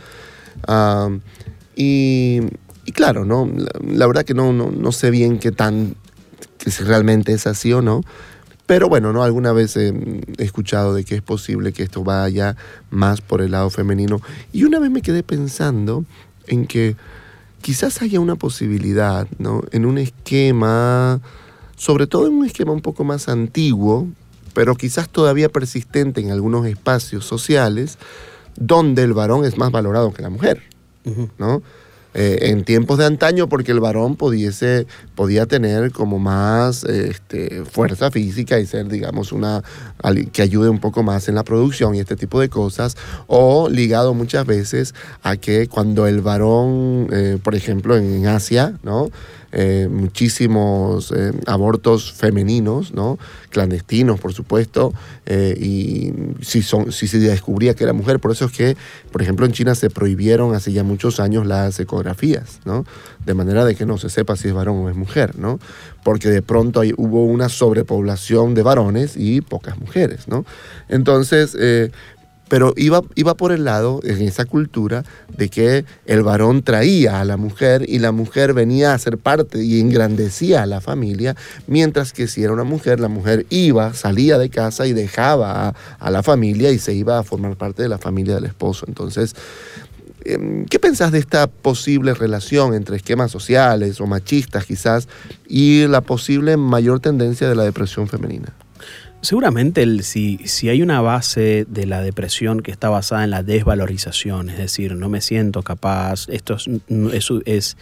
Ah, 0.67 1.10
y, 1.75 2.41
claro, 2.93 3.25
¿no? 3.25 3.50
La, 3.88 4.08
verdad 4.08 4.24
que 4.24 4.34
no, 4.34 4.51
no, 4.53 4.91
sé 4.91 5.12
bien 5.12 5.38
qué 5.38 5.51
tan, 5.51 5.96
que 6.58 6.72
si 6.72 6.84
realmente 6.84 7.34
es 7.34 7.46
así 7.46 7.72
o 7.74 7.82
no, 7.84 8.01
pero 8.65 8.89
bueno, 8.89 9.13
¿no? 9.13 9.24
Alguna 9.24 9.51
vez 9.51 9.75
he, 9.77 9.93
escuchado 10.38 10.93
de 10.93 11.03
que 11.03 11.15
es 11.15 11.22
posible 11.22 11.74
que 11.74 11.84
esto 11.84 12.03
vaya 12.03 12.55
más 12.89 13.22
por 13.22 13.41
el 13.41 13.51
lado 13.51 13.70
femenino. 13.70 14.22
Y 14.51 14.63
una 14.63 14.79
vez 14.79 14.89
me 14.89 15.01
quedé 15.01 15.22
pensando 15.22 16.05
en 16.47 16.67
que 16.67 16.95
quizás 17.62 18.01
haya 18.01 18.19
una 18.19 18.35
posibilidad, 18.35 19.27
¿no? 19.39 19.63
En 19.71 19.85
un 19.85 19.97
esquema, 19.97 21.21
sobre 21.75 22.07
todo 22.07 22.27
en 22.27 22.33
un 22.33 22.45
esquema 22.45 22.71
un 22.71 22.81
poco 22.81 23.03
más 23.03 23.29
antiguo, 23.29 24.07
pero 24.53 24.75
quizás 24.75 25.09
todavía 25.09 25.50
persistente 25.50 26.21
en 26.21 26.31
algunos 26.31 26.65
espacios 26.65 27.25
sociales, 27.25 27.97
donde 28.55 29.03
el 29.03 29.13
varón 29.13 29.45
es 29.45 29.57
más 29.57 29.71
valorado 29.71 30.13
que 30.13 30.21
la 30.21 30.29
mujer, 30.29 30.62
¿no? 31.38 31.63
Eh, 32.13 32.50
en 32.51 32.63
tiempos 32.63 33.00
de 33.00 33.05
antaño 33.05 33.50
porque 33.50 33.72
el 33.72 33.79
varón 33.79 34.15
pudiese, 34.15 34.86
podía 35.15 35.48
tener 35.48 35.91
como 35.91 36.20
más 36.20 36.84
este, 36.84 37.63
fuerza 37.65 38.12
física 38.12 38.60
y 38.60 38.65
ser, 38.67 38.88
digamos, 38.88 39.32
una 39.32 39.63
que 40.32 40.41
ayude 40.41 40.70
un 40.70 40.79
poco 40.79 41.01
más 41.01 41.27
en 41.27 41.36
la 41.36 41.43
producción 41.43 41.96
y 41.96 42.00
este 42.00 42.15
tipo 42.15 42.39
de 42.39 42.50
cosas, 42.50 42.98
o 43.27 43.70
ligado 43.70 44.13
muchas 44.13 44.46
veces 44.46 44.93
a 45.24 45.38
que 45.38 45.67
cuando 45.67 46.08
el 46.08 46.22
varón, 46.22 47.08
eh, 47.12 47.38
por 47.41 47.55
ejemplo, 47.55 47.98
en 47.98 48.27
Asia, 48.27 48.77
¿no? 48.84 49.10
Eh, 49.55 49.88
muchísimos 49.88 51.13
eh, 51.15 51.31
abortos 51.45 52.12
femeninos, 52.12 52.91
¿no? 52.91 53.19
clandestinos, 53.51 54.19
por 54.19 54.33
supuesto, 54.33 54.95
eh, 55.27 55.55
y 55.60 56.12
si, 56.43 56.63
son, 56.63 56.91
si 56.91 57.07
se 57.07 57.19
descubría 57.19 57.75
que 57.75 57.83
era 57.83 57.93
mujer, 57.93 58.19
por 58.19 58.31
eso 58.31 58.45
es 58.45 58.51
que, 58.51 58.75
por 59.12 59.22
ejemplo, 59.22 59.45
en 59.45 59.51
China 59.51 59.75
se 59.75 59.91
prohibieron 59.91 60.55
hace 60.55 60.72
ya 60.72 60.83
muchos 60.83 61.19
años 61.19 61.45
las 61.45 61.79
ecografías, 61.79 62.62
¿no? 62.65 62.83
de 63.27 63.33
manera 63.36 63.63
de 63.63 63.75
que 63.75 63.86
no 63.86 64.00
se 64.00 64.10
sepa 64.10 64.36
si 64.36 64.48
es 64.48 64.55
varón 64.55 64.77
o 64.77 64.89
es 64.89 64.95
mujer, 64.95 65.38
¿no? 65.38 65.60
porque 66.03 66.29
de 66.29 66.41
pronto 66.41 66.81
hubo 66.98 67.24
una 67.25 67.48
sobrepoblación 67.48 68.55
de 68.55 68.63
varones 68.63 69.15
y 69.15 69.41
pocas 69.41 69.77
mujeres. 69.77 70.27
¿no? 70.27 70.45
Entonces, 70.89 71.55
pero 72.53 72.72
iba, 72.77 73.01
iba 73.15 73.33
por 73.33 73.51
el 73.51 73.63
lado, 73.63 74.00
en 74.03 74.22
esa 74.22 74.45
cultura, 74.45 75.03
de 75.36 75.50
que 75.50 75.86
el 76.05 76.22
varón 76.22 76.62
traía 76.62 77.19
a 77.19 77.25
la 77.25 77.36
mujer 77.36 77.83
y 77.89 77.98
la 77.98 78.12
mujer 78.12 78.53
venía 78.53 78.93
a 78.93 79.00
ser 79.00 79.17
parte 79.17 79.63
y 79.63 79.79
engrandecía 79.79 80.62
a 80.62 80.67
la 80.67 80.79
familia, 80.79 81.36
mientras 81.65 82.13
que 82.13 82.27
si 82.27 82.43
era 82.43 82.53
una 82.53 82.63
mujer, 82.63 83.00
la 83.00 83.07
mujer 83.07 83.48
iba, 83.50 83.95
salía 83.95 84.38
de 84.38 84.51
casa 84.51 84.86
y 84.86 84.93
dejaba 84.93 85.74
a, 85.98 86.12
la 86.12 86.22
familia 86.22 86.69
y 86.69 86.77
se 86.77 86.93
iba 86.93 87.17
a 87.17 87.24
formar 87.24 87.55
parte 87.55 87.81
de 87.81 87.89
la 87.89 87.98
familia 87.98 88.36
del 88.36 88.45
esposo. 88.45 88.86
Entonces, 88.88 89.33
em, 90.24 90.65
¿Qué 90.65 90.77
pensás 90.77 91.12
de 91.12 91.17
esta 91.17 91.48
posible 91.48 92.13
relación 92.13 92.75
entre 92.75 92.98
esquemas 92.98 93.31
sociales 93.31 94.00
o 94.00 94.05
machistas 94.05 94.67
quizás 94.67 95.07
y 95.48 95.88
la 95.88 96.01
posible 96.01 96.55
mayor 96.57 97.00
tendencia 97.00 97.50
de 97.50 97.55
la 97.55 97.63
depresión 97.63 98.07
femenina? 98.07 98.53
Seguramente 99.24 99.84
el, 99.84 100.03
si, 100.03 100.38
si 100.44 100.68
hay 100.68 100.82
una 100.82 101.00
base 101.00 101.65
de 101.70 101.86
la 101.86 102.01
depresión 102.01 102.60
que 102.60 102.72
está 102.72 102.89
basada 102.89 103.24
en 103.24 103.30
la 103.30 103.42
desvalorización, 103.42 104.50
es 104.50 104.58
decir, 104.58 104.98
no 104.98 105.08
me 105.08 105.22
siento 105.22 105.63
capaz, 105.63 106.27
esto 106.27 106.56
es, 106.56 106.70
es, 107.13 107.32
es 107.46 107.77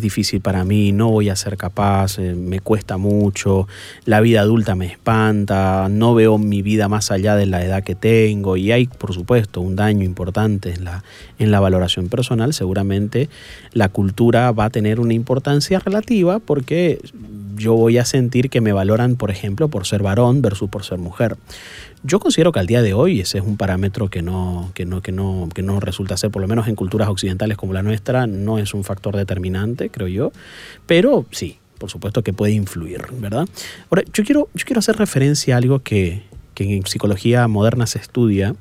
difícil 0.00 0.40
para 0.40 0.64
mí, 0.64 0.92
no 0.92 1.10
voy 1.10 1.28
a 1.28 1.36
ser 1.36 1.56
capaz, 1.56 2.18
eh, 2.18 2.34
me 2.34 2.60
cuesta 2.60 2.96
mucho, 2.96 3.68
la 4.04 4.20
vida 4.20 4.40
adulta 4.40 4.74
me 4.74 4.86
espanta, 4.86 5.88
no 5.90 6.14
veo 6.14 6.38
mi 6.38 6.62
vida 6.62 6.88
más 6.88 7.10
allá 7.10 7.36
de 7.36 7.46
la 7.46 7.64
edad 7.64 7.82
que 7.82 7.94
tengo 7.94 8.56
y 8.56 8.72
hay, 8.72 8.86
por 8.86 9.12
supuesto, 9.12 9.60
un 9.60 9.76
daño 9.76 10.04
importante 10.04 10.72
en 10.72 10.84
la, 10.84 11.04
en 11.38 11.50
la 11.50 11.60
valoración 11.60 12.08
personal, 12.08 12.54
seguramente 12.54 13.28
la 13.72 13.88
cultura 13.88 14.50
va 14.52 14.66
a 14.66 14.70
tener 14.70 15.00
una 15.00 15.14
importancia 15.14 15.78
relativa 15.78 16.38
porque 16.38 17.00
yo 17.56 17.74
voy 17.74 17.98
a 17.98 18.04
sentir 18.04 18.50
que 18.50 18.60
me 18.60 18.72
valoran, 18.72 19.16
por 19.16 19.30
ejemplo, 19.30 19.68
por 19.68 19.86
ser 19.86 20.02
varón 20.02 20.42
versus 20.42 20.68
por 20.68 20.84
ser 20.84 20.98
mujer. 20.98 21.36
Yo 22.04 22.18
considero 22.18 22.50
que 22.50 22.58
al 22.58 22.66
día 22.66 22.82
de 22.82 22.94
hoy 22.94 23.20
ese 23.20 23.38
es 23.38 23.44
un 23.44 23.56
parámetro 23.56 24.08
que 24.08 24.22
no, 24.22 24.72
que 24.74 24.84
no, 24.84 25.02
que 25.02 25.12
no, 25.12 25.48
que 25.54 25.62
no 25.62 25.78
resulta 25.78 26.16
ser, 26.16 26.32
por 26.32 26.42
lo 26.42 26.48
menos 26.48 26.66
en 26.66 26.74
culturas 26.74 27.08
occidentales 27.08 27.56
como 27.56 27.72
la 27.72 27.84
nuestra, 27.84 28.26
no 28.26 28.58
es 28.58 28.74
un 28.74 28.82
factor 28.82 29.16
determinante, 29.16 29.81
creo 29.90 30.08
yo. 30.08 30.32
Pero 30.86 31.26
sí, 31.30 31.58
por 31.78 31.90
supuesto 31.90 32.22
que 32.22 32.32
puede 32.32 32.52
influir, 32.52 33.02
¿verdad? 33.18 33.48
Ahora, 33.90 34.02
yo 34.12 34.24
quiero, 34.24 34.48
yo 34.54 34.64
quiero 34.64 34.78
hacer 34.78 34.96
referencia 34.96 35.54
a 35.54 35.58
algo 35.58 35.80
que, 35.80 36.22
que 36.54 36.76
en 36.76 36.86
psicología 36.86 37.46
moderna 37.48 37.86
se 37.86 37.98
estudia, 37.98 38.54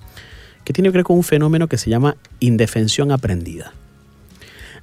que 0.63 0.73
tiene 0.73 0.89
que 0.89 0.97
ver 0.97 1.03
con 1.03 1.17
un 1.17 1.23
fenómeno 1.23 1.67
que 1.67 1.77
se 1.77 1.89
llama 1.89 2.15
indefensión 2.39 3.11
aprendida. 3.11 3.73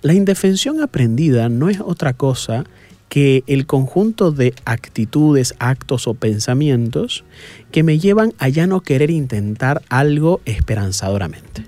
La 0.03 0.15
indefensión 0.15 0.81
aprendida 0.81 1.49
no 1.49 1.69
es 1.69 1.81
otra 1.81 2.13
cosa 2.13 2.65
que 3.09 3.43
el 3.47 3.67
conjunto 3.67 4.33
de 4.33 4.55
actitudes, 4.65 5.55
actos 5.59 6.07
o 6.07 6.15
pensamientos 6.15 7.25
que 7.73 7.83
me 7.83 7.99
llevan 7.99 8.35
a 8.39 8.49
ya 8.49 8.67
no 8.67 8.81
querer 8.81 9.11
intentar 9.11 9.83
algo 9.89 10.41
esperanzadoramente. 10.45 11.65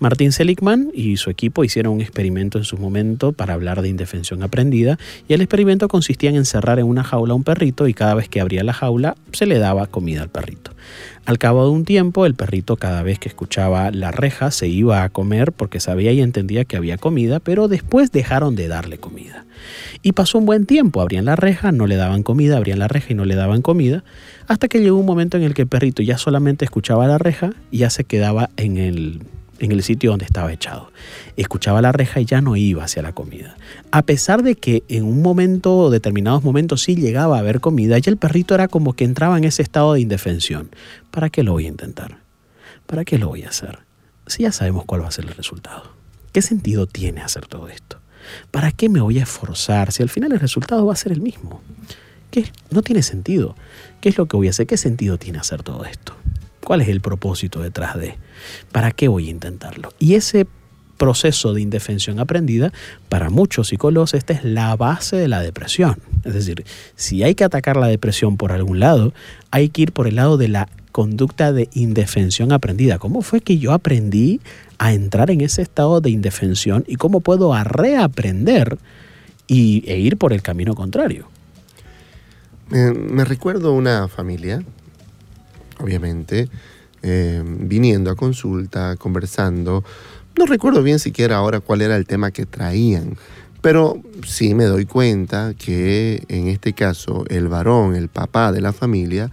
Martin 0.00 0.30
Seligman 0.30 0.90
y 0.94 1.16
su 1.16 1.28
equipo 1.28 1.64
hicieron 1.64 1.94
un 1.94 2.00
experimento 2.00 2.58
en 2.58 2.64
su 2.64 2.78
momento 2.78 3.32
para 3.32 3.54
hablar 3.54 3.82
de 3.82 3.88
indefensión 3.88 4.44
aprendida 4.44 4.96
y 5.26 5.34
el 5.34 5.40
experimento 5.40 5.88
consistía 5.88 6.30
en 6.30 6.36
encerrar 6.36 6.78
en 6.78 6.86
una 6.86 7.02
jaula 7.02 7.32
a 7.32 7.36
un 7.36 7.42
perrito 7.42 7.88
y 7.88 7.94
cada 7.94 8.14
vez 8.14 8.28
que 8.28 8.40
abría 8.40 8.62
la 8.62 8.72
jaula 8.72 9.16
se 9.32 9.46
le 9.46 9.58
daba 9.58 9.88
comida 9.88 10.22
al 10.22 10.28
perrito. 10.28 10.70
Al 11.26 11.38
cabo 11.38 11.64
de 11.64 11.70
un 11.70 11.84
tiempo, 11.84 12.26
el 12.26 12.34
perrito 12.34 12.76
cada 12.76 13.02
vez 13.02 13.18
que 13.18 13.28
escuchaba 13.28 13.90
la 13.90 14.12
reja 14.12 14.52
se 14.52 14.68
iba 14.68 15.02
a 15.02 15.08
comer 15.08 15.50
porque 15.50 15.80
sabía 15.80 16.12
y 16.12 16.20
entendía 16.20 16.64
que 16.64 16.76
había 16.76 16.96
comida, 16.96 17.40
pero 17.40 17.66
después 17.66 18.12
dejaron 18.12 18.54
de 18.54 18.68
darle 18.68 18.98
comida. 18.98 19.46
Y 20.02 20.12
pasó 20.12 20.38
un 20.38 20.46
buen 20.46 20.64
tiempo, 20.64 21.00
abrían 21.00 21.24
la 21.24 21.34
reja, 21.34 21.72
no 21.72 21.88
le 21.88 21.96
daban 21.96 22.22
comida, 22.22 22.56
abrían 22.56 22.78
la 22.78 22.86
reja 22.86 23.08
y 23.10 23.14
no 23.14 23.24
le 23.24 23.34
daban 23.34 23.62
comida, 23.62 24.04
hasta 24.46 24.68
que 24.68 24.78
llegó 24.78 24.96
un 24.96 25.06
momento 25.06 25.36
en 25.36 25.42
el 25.42 25.54
que 25.54 25.62
el 25.62 25.68
perrito 25.68 26.02
ya 26.02 26.18
solamente 26.18 26.64
escuchaba 26.64 27.08
la 27.08 27.18
reja 27.18 27.50
y 27.72 27.78
ya 27.78 27.90
se 27.90 28.04
quedaba 28.04 28.50
en 28.56 28.78
el 28.78 29.20
en 29.58 29.72
el 29.72 29.82
sitio 29.88 30.10
donde 30.10 30.26
estaba 30.26 30.52
echado. 30.52 30.92
Escuchaba 31.36 31.82
la 31.82 31.92
reja 31.92 32.20
y 32.20 32.24
ya 32.24 32.40
no 32.40 32.56
iba 32.56 32.84
hacia 32.84 33.02
la 33.02 33.12
comida. 33.12 33.56
A 33.90 34.02
pesar 34.02 34.42
de 34.42 34.54
que 34.54 34.84
en 34.88 35.04
un 35.04 35.22
momento, 35.22 35.90
determinados 35.90 36.44
momentos, 36.44 36.82
sí 36.82 36.94
llegaba 36.94 37.36
a 37.36 37.40
haber 37.40 37.60
comida, 37.60 37.98
ya 37.98 38.10
el 38.10 38.18
perrito 38.18 38.54
era 38.54 38.68
como 38.68 38.92
que 38.92 39.04
entraba 39.04 39.38
en 39.38 39.44
ese 39.44 39.62
estado 39.62 39.94
de 39.94 40.00
indefensión. 40.00 40.70
¿Para 41.10 41.30
qué 41.30 41.42
lo 41.42 41.52
voy 41.52 41.64
a 41.64 41.68
intentar? 41.68 42.18
¿Para 42.86 43.04
qué 43.04 43.18
lo 43.18 43.28
voy 43.28 43.42
a 43.42 43.48
hacer? 43.48 43.78
Si 44.26 44.42
ya 44.42 44.52
sabemos 44.52 44.84
cuál 44.84 45.02
va 45.02 45.08
a 45.08 45.10
ser 45.12 45.24
el 45.24 45.34
resultado. 45.34 45.84
¿Qué 46.32 46.42
sentido 46.42 46.86
tiene 46.86 47.22
hacer 47.22 47.46
todo 47.46 47.68
esto? 47.68 47.98
¿Para 48.50 48.72
qué 48.72 48.88
me 48.90 49.00
voy 49.00 49.18
a 49.18 49.22
esforzar 49.22 49.92
si 49.92 50.02
al 50.02 50.10
final 50.10 50.32
el 50.32 50.40
resultado 50.40 50.84
va 50.84 50.92
a 50.92 50.96
ser 50.96 51.12
el 51.12 51.22
mismo? 51.22 51.62
¿Qué? 52.30 52.52
No 52.70 52.82
tiene 52.82 53.02
sentido. 53.02 53.56
¿Qué 54.02 54.10
es 54.10 54.18
lo 54.18 54.26
que 54.26 54.36
voy 54.36 54.48
a 54.48 54.50
hacer? 54.50 54.66
¿Qué 54.66 54.76
sentido 54.76 55.16
tiene 55.16 55.38
hacer 55.38 55.62
todo 55.62 55.86
esto? 55.86 56.14
¿Cuál 56.64 56.80
es 56.82 56.88
el 56.88 57.00
propósito 57.00 57.60
detrás 57.60 57.98
de? 57.98 58.16
¿Para 58.72 58.90
qué 58.90 59.08
voy 59.08 59.28
a 59.28 59.30
intentarlo? 59.30 59.92
Y 59.98 60.14
ese 60.14 60.46
proceso 60.98 61.54
de 61.54 61.62
indefensión 61.62 62.18
aprendida, 62.18 62.72
para 63.08 63.30
muchos 63.30 63.68
psicólogos 63.68 64.12
esta 64.12 64.34
es 64.34 64.44
la 64.44 64.76
base 64.76 65.16
de 65.16 65.28
la 65.28 65.40
depresión. 65.40 65.96
Es 66.24 66.34
decir, 66.34 66.64
si 66.96 67.22
hay 67.22 67.34
que 67.34 67.44
atacar 67.44 67.78
la 67.78 67.86
depresión 67.86 68.36
por 68.36 68.52
algún 68.52 68.80
lado, 68.80 69.14
hay 69.50 69.70
que 69.70 69.82
ir 69.82 69.92
por 69.92 70.06
el 70.06 70.16
lado 70.16 70.36
de 70.36 70.48
la 70.48 70.68
conducta 70.92 71.52
de 71.52 71.70
indefensión 71.72 72.52
aprendida. 72.52 72.98
¿Cómo 72.98 73.22
fue 73.22 73.40
que 73.40 73.58
yo 73.58 73.72
aprendí 73.72 74.40
a 74.78 74.92
entrar 74.92 75.30
en 75.30 75.40
ese 75.40 75.62
estado 75.62 76.00
de 76.00 76.10
indefensión 76.10 76.84
y 76.86 76.96
cómo 76.96 77.20
puedo 77.20 77.54
reaprender 77.64 78.78
y, 79.46 79.84
e 79.86 79.98
ir 79.98 80.18
por 80.18 80.32
el 80.32 80.42
camino 80.42 80.74
contrario? 80.74 81.28
me 82.70 83.24
recuerdo 83.24 83.72
una 83.72 84.08
familia 84.08 84.62
obviamente, 85.78 86.48
eh, 87.02 87.42
viniendo 87.44 88.10
a 88.10 88.16
consulta, 88.16 88.96
conversando. 88.96 89.84
No 90.36 90.46
recuerdo 90.46 90.82
bien 90.82 90.98
siquiera 90.98 91.36
ahora 91.36 91.60
cuál 91.60 91.82
era 91.82 91.96
el 91.96 92.06
tema 92.06 92.30
que 92.30 92.46
traían, 92.46 93.16
pero 93.60 94.00
sí 94.26 94.54
me 94.54 94.64
doy 94.64 94.84
cuenta 94.84 95.54
que 95.54 96.22
en 96.28 96.48
este 96.48 96.72
caso 96.72 97.24
el 97.28 97.48
varón, 97.48 97.94
el 97.94 98.08
papá 98.08 98.52
de 98.52 98.60
la 98.60 98.72
familia, 98.72 99.30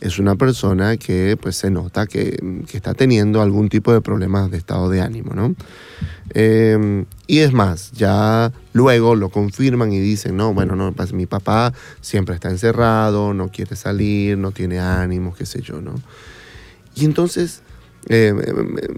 es 0.00 0.18
una 0.18 0.34
persona 0.36 0.96
que 0.96 1.36
pues 1.40 1.56
se 1.56 1.70
nota 1.70 2.06
que, 2.06 2.38
está 2.72 2.94
teniendo 2.94 3.42
algún 3.42 3.68
tipo 3.68 3.92
de 3.92 4.00
problemas 4.00 4.50
de 4.50 4.58
estado 4.58 4.88
de 4.88 5.00
ánimo, 5.00 5.34
¿no? 5.34 5.54
Em, 6.30 7.06
y 7.26 7.40
es 7.40 7.52
más, 7.52 7.92
ya 7.92 8.52
luego 8.72 9.14
lo 9.14 9.30
confirman 9.30 9.92
y 9.92 9.98
dicen, 9.98 10.36
no, 10.36 10.54
bueno, 10.54 10.76
no, 10.76 10.92
pues, 10.92 11.12
mi 11.12 11.26
papá 11.26 11.72
siempre 12.00 12.34
está 12.34 12.50
encerrado, 12.50 13.34
no 13.34 13.48
quiere 13.48 13.76
salir, 13.76 14.38
no 14.38 14.52
tiene 14.52 14.78
ánimo, 14.78 15.34
qué 15.34 15.44
sé 15.44 15.60
yo, 15.60 15.80
¿no? 15.80 15.94
Y 16.94 17.04
entonces 17.04 17.62
eh, 18.08 18.32
eh, 18.34 18.88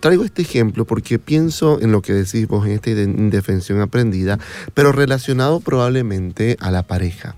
traigo 0.00 0.24
este 0.24 0.42
ejemplo 0.42 0.84
porque 0.84 1.18
pienso 1.18 1.80
en 1.80 1.92
lo 1.92 2.02
que 2.02 2.12
decís 2.12 2.48
vos 2.48 2.66
en 2.66 2.72
esta 2.72 2.90
indefensión 2.90 3.80
aprendida, 3.80 4.38
pero 4.74 4.92
relacionado 4.92 5.60
probablemente 5.60 6.56
a 6.60 6.70
la 6.70 6.82
pareja. 6.82 7.36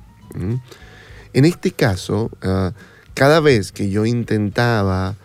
En 1.35 1.45
este 1.45 1.73
caso, 1.73 2.31
ah, 2.43 2.73
cada 3.15 3.41
vez 3.41 3.73
que 3.73 3.91
yo 3.91 4.07
intentaba 4.07 5.17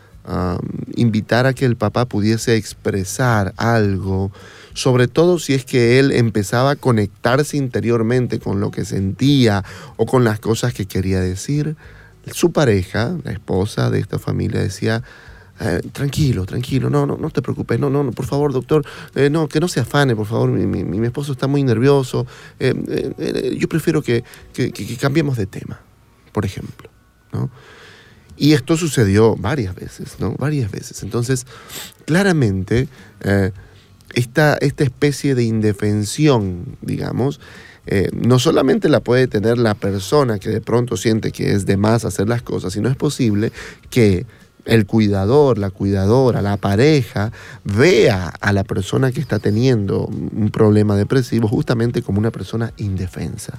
invitar 0.95 1.45
a 1.45 1.53
que 1.53 1.63
el 1.63 1.77
papá 1.77 2.03
pudiese 2.03 2.57
expresar 2.57 3.53
algo, 3.55 4.29
sobre 4.73 5.07
todo 5.07 5.39
si 5.39 5.53
es 5.53 5.63
que 5.63 5.99
él 5.99 6.11
empezaba 6.11 6.71
a 6.71 6.75
conectarse 6.75 7.55
interiormente 7.55 8.39
con 8.39 8.59
lo 8.59 8.69
que 8.69 8.83
sentía 8.83 9.63
o 9.95 10.05
con 10.05 10.25
las 10.25 10.39
cosas 10.39 10.73
que 10.73 10.85
quería 10.85 11.21
decir, 11.21 11.77
su 12.31 12.51
pareja, 12.51 13.17
la 13.23 13.31
esposa 13.31 13.89
de 13.89 13.99
esta 13.99 14.19
familia, 14.19 14.59
decía, 14.59 15.01
eh, 15.59 15.81
tranquilo, 15.91 16.45
tranquilo, 16.45 16.89
no, 16.89 17.05
no, 17.05 17.17
no 17.17 17.29
te 17.31 17.41
preocupes, 17.41 17.79
no, 17.79 17.89
no, 17.89 18.11
por 18.11 18.25
favor, 18.25 18.53
doctor, 18.53 18.85
eh, 19.15 19.29
no, 19.29 19.47
que 19.47 19.59
no 19.59 19.67
se 19.67 19.79
afane, 19.79 20.15
por 20.15 20.27
favor, 20.27 20.49
mi, 20.49 21.05
esposo 21.05 21.31
está 21.31 21.47
muy 21.47 21.63
nervioso, 21.63 22.27
eh, 22.59 23.55
yo 23.57 23.67
prefiero 23.67 24.03
que, 24.03 24.23
cambiemos 24.99 25.37
de 25.37 25.47
tema, 25.47 25.79
por 26.31 26.45
ejemplo, 26.45 26.89
Y 28.37 28.53
esto 28.53 28.77
sucedió 28.77 29.35
varias 29.35 29.75
veces, 29.75 30.17
¿no? 30.19 30.35
Varias 30.37 30.71
veces. 30.71 31.03
Entonces, 31.03 31.45
claramente, 32.05 32.87
esta, 34.13 34.55
esta 34.55 34.83
especie 34.83 35.35
de 35.35 35.43
indefensión, 35.43 36.77
digamos, 36.81 37.39
no 38.13 38.37
solamente 38.37 38.89
la 38.89 38.99
puede 38.99 39.27
tener 39.27 39.57
la 39.57 39.73
persona 39.73 40.39
que 40.39 40.49
de 40.49 40.61
pronto 40.61 40.97
siente 40.97 41.31
que 41.31 41.53
es 41.53 41.65
de 41.65 41.77
más 41.77 42.05
hacer 42.05 42.27
las 42.27 42.41
cosas, 42.41 42.73
sino 42.73 42.89
es 42.89 42.95
posible 42.95 43.51
que 43.89 44.25
el 44.65 44.85
cuidador, 44.85 45.57
la 45.57 45.71
cuidadora, 45.71 46.41
la 46.41 46.57
pareja, 46.57 47.31
vea 47.63 48.27
a 48.27 48.53
la 48.53 48.63
persona 48.63 49.11
que 49.11 49.21
está 49.21 49.39
teniendo 49.39 50.05
un 50.05 50.49
problema 50.51 50.95
depresivo 50.95 51.47
justamente 51.47 52.01
como 52.01 52.19
una 52.19 52.31
persona 52.31 52.73
indefensa 52.77 53.57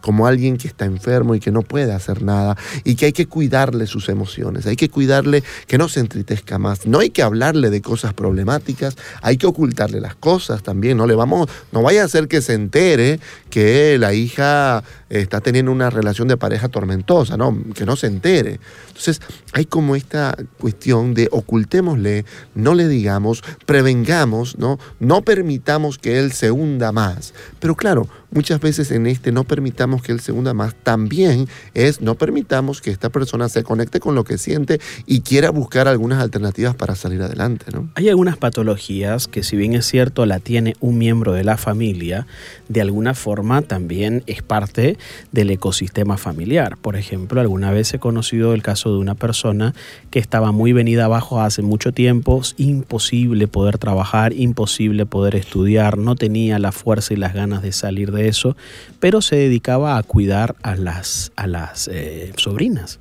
como 0.00 0.26
alguien 0.26 0.56
que 0.56 0.68
está 0.68 0.84
enfermo 0.84 1.34
y 1.34 1.40
que 1.40 1.50
no 1.50 1.62
puede 1.62 1.92
hacer 1.92 2.22
nada 2.22 2.56
y 2.84 2.94
que 2.94 3.06
hay 3.06 3.12
que 3.12 3.26
cuidarle 3.26 3.86
sus 3.86 4.08
emociones, 4.08 4.66
hay 4.66 4.76
que 4.76 4.88
cuidarle 4.88 5.42
que 5.66 5.78
no 5.78 5.88
se 5.88 6.00
entritezca 6.00 6.58
más, 6.58 6.86
no 6.86 6.98
hay 7.00 7.10
que 7.10 7.22
hablarle 7.22 7.70
de 7.70 7.82
cosas 7.82 8.14
problemáticas, 8.14 8.96
hay 9.22 9.36
que 9.36 9.46
ocultarle 9.46 10.00
las 10.00 10.14
cosas 10.14 10.62
también, 10.62 10.96
no 10.96 11.06
le 11.06 11.14
vamos, 11.14 11.48
no 11.72 11.82
vaya 11.82 12.02
a 12.02 12.04
hacer 12.04 12.28
que 12.28 12.40
se 12.40 12.54
entere 12.54 13.20
que 13.50 13.96
la 13.98 14.12
hija 14.12 14.84
está 15.10 15.40
teniendo 15.40 15.72
una 15.72 15.90
relación 15.90 16.28
de 16.28 16.36
pareja 16.36 16.68
tormentosa, 16.68 17.36
no, 17.36 17.56
que 17.74 17.86
no 17.86 17.96
se 17.96 18.08
entere. 18.08 18.60
Entonces, 18.88 19.20
hay 19.52 19.64
como 19.64 19.96
esta 19.96 20.36
cuestión 20.58 21.14
de 21.14 21.28
ocultémosle, 21.30 22.24
no 22.54 22.74
le 22.74 22.88
digamos, 22.88 23.42
prevengamos, 23.66 24.58
¿no? 24.58 24.78
No 25.00 25.22
permitamos 25.22 25.98
que 25.98 26.18
él 26.18 26.32
se 26.32 26.50
hunda 26.50 26.92
más. 26.92 27.32
Pero 27.60 27.74
claro, 27.74 28.08
muchas 28.30 28.60
veces 28.60 28.90
en 28.90 29.06
este 29.06 29.32
no 29.32 29.44
permitamos 29.44 30.02
que 30.02 30.12
él 30.12 30.20
se 30.20 30.32
hunda 30.32 30.54
más, 30.54 30.74
también 30.74 31.48
es 31.74 32.00
no 32.00 32.14
permitamos 32.14 32.80
que 32.80 32.90
esta 32.90 33.10
persona 33.10 33.48
se 33.48 33.62
conecte 33.62 34.00
con 34.00 34.14
lo 34.14 34.24
que 34.24 34.38
siente 34.38 34.80
y 35.06 35.20
quiera 35.20 35.50
buscar 35.50 35.88
algunas 35.88 36.20
alternativas 36.20 36.74
para 36.74 36.94
salir 36.94 37.22
adelante. 37.22 37.66
¿no? 37.72 37.88
Hay 37.94 38.08
algunas 38.08 38.36
patologías 38.36 39.28
que 39.28 39.42
si 39.42 39.56
bien 39.56 39.74
es 39.74 39.86
cierto 39.86 40.26
la 40.26 40.40
tiene 40.40 40.76
un 40.80 40.98
miembro 40.98 41.32
de 41.32 41.44
la 41.44 41.56
familia, 41.56 42.26
de 42.68 42.80
alguna 42.80 43.14
forma 43.14 43.62
también 43.62 44.22
es 44.26 44.42
parte 44.42 44.97
del 45.32 45.50
ecosistema 45.50 46.16
familiar. 46.16 46.76
Por 46.76 46.96
ejemplo, 46.96 47.40
alguna 47.40 47.70
vez 47.70 47.92
he 47.94 47.98
conocido 47.98 48.54
el 48.54 48.62
caso 48.62 48.92
de 48.92 48.98
una 48.98 49.14
persona 49.14 49.74
que 50.10 50.18
estaba 50.18 50.52
muy 50.52 50.72
venida 50.72 51.06
abajo 51.06 51.40
hace 51.40 51.62
mucho 51.62 51.92
tiempo, 51.92 52.42
imposible 52.56 53.48
poder 53.48 53.78
trabajar, 53.78 54.32
imposible 54.32 55.06
poder 55.06 55.36
estudiar, 55.36 55.98
no 55.98 56.16
tenía 56.16 56.58
la 56.58 56.72
fuerza 56.72 57.14
y 57.14 57.16
las 57.16 57.34
ganas 57.34 57.62
de 57.62 57.72
salir 57.72 58.12
de 58.12 58.28
eso, 58.28 58.56
pero 59.00 59.22
se 59.22 59.36
dedicaba 59.36 59.98
a 59.98 60.02
cuidar 60.02 60.56
a 60.62 60.76
las, 60.76 61.32
a 61.36 61.46
las 61.46 61.88
eh, 61.88 62.32
sobrinas. 62.36 63.00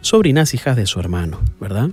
Sobrinas 0.00 0.54
hijas 0.54 0.76
de 0.76 0.86
su 0.86 1.00
hermano, 1.00 1.40
¿verdad? 1.60 1.90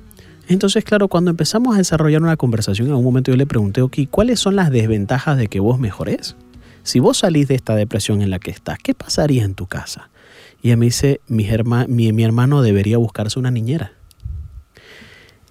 Entonces, 0.47 0.83
claro, 0.83 1.07
cuando 1.07 1.31
empezamos 1.31 1.73
a 1.73 1.77
desarrollar 1.77 2.21
una 2.21 2.37
conversación, 2.37 2.87
en 2.87 2.93
un 2.95 3.03
momento 3.03 3.31
yo 3.31 3.37
le 3.37 3.45
pregunté, 3.47 3.81
ok, 3.81 3.97
¿cuáles 4.11 4.39
son 4.39 4.55
las 4.55 4.71
desventajas 4.71 5.37
de 5.37 5.47
que 5.47 5.59
vos 5.59 5.79
mejores? 5.79 6.35
Si 6.83 6.99
vos 6.99 7.17
salís 7.17 7.47
de 7.47 7.55
esta 7.55 7.75
depresión 7.75 8.21
en 8.21 8.29
la 8.29 8.39
que 8.39 8.51
estás, 8.51 8.77
¿qué 8.77 8.93
pasaría 8.93 9.43
en 9.43 9.55
tu 9.55 9.67
casa? 9.67 10.09
Y 10.61 10.67
ella 10.67 10.77
me 10.77 10.85
dice, 10.85 11.21
mi, 11.27 11.47
mi 11.87 12.23
hermano 12.23 12.61
debería 12.61 12.97
buscarse 12.97 13.39
una 13.39 13.51
niñera 13.51 13.93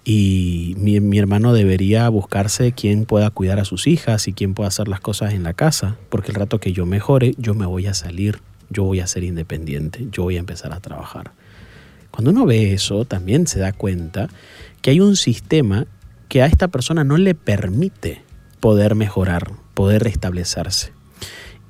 y 0.05 0.75
mi, 0.77 1.17
hermano 1.17 1.53
debería 1.53 2.09
buscarse 2.09 2.73
quien 2.73 3.05
pueda 3.05 3.29
cuidar 3.29 3.59
a 3.59 3.65
sus 3.65 3.87
hijas 3.87 4.27
y 4.27 4.33
quien 4.33 4.53
pueda 4.53 4.67
hacer 4.67 4.87
las 4.87 4.99
cosas 4.99 5.33
en 5.33 5.43
la 5.43 5.53
casa, 5.53 5.97
porque 6.09 6.31
el 6.31 6.35
rato 6.35 6.59
que 6.59 6.73
yo 6.73 6.85
mejore, 6.85 7.35
yo 7.37 7.53
me 7.53 7.65
voy 7.65 7.87
a 7.87 7.93
salir, 7.93 8.41
yo 8.69 8.83
voy 8.83 8.99
a 8.99 9.07
ser 9.07 9.23
independiente, 9.23 10.07
yo 10.11 10.23
voy 10.23 10.35
a 10.35 10.39
empezar 10.39 10.73
a 10.73 10.81
trabajar. 10.81 11.31
Cuando 12.11 12.31
uno 12.31 12.45
ve 12.45 12.73
eso, 12.73 13.05
también 13.05 13.47
se 13.47 13.59
da 13.59 13.71
cuenta 13.71 14.27
que 14.81 14.91
hay 14.91 14.99
un 14.99 15.15
sistema 15.15 15.87
que 16.27 16.41
a 16.41 16.47
esta 16.47 16.67
persona 16.67 17.03
no 17.03 17.17
le 17.17 17.33
permite 17.33 18.23
poder 18.59 18.95
mejorar, 18.95 19.51
poder 19.73 20.03
restablecerse. 20.03 20.91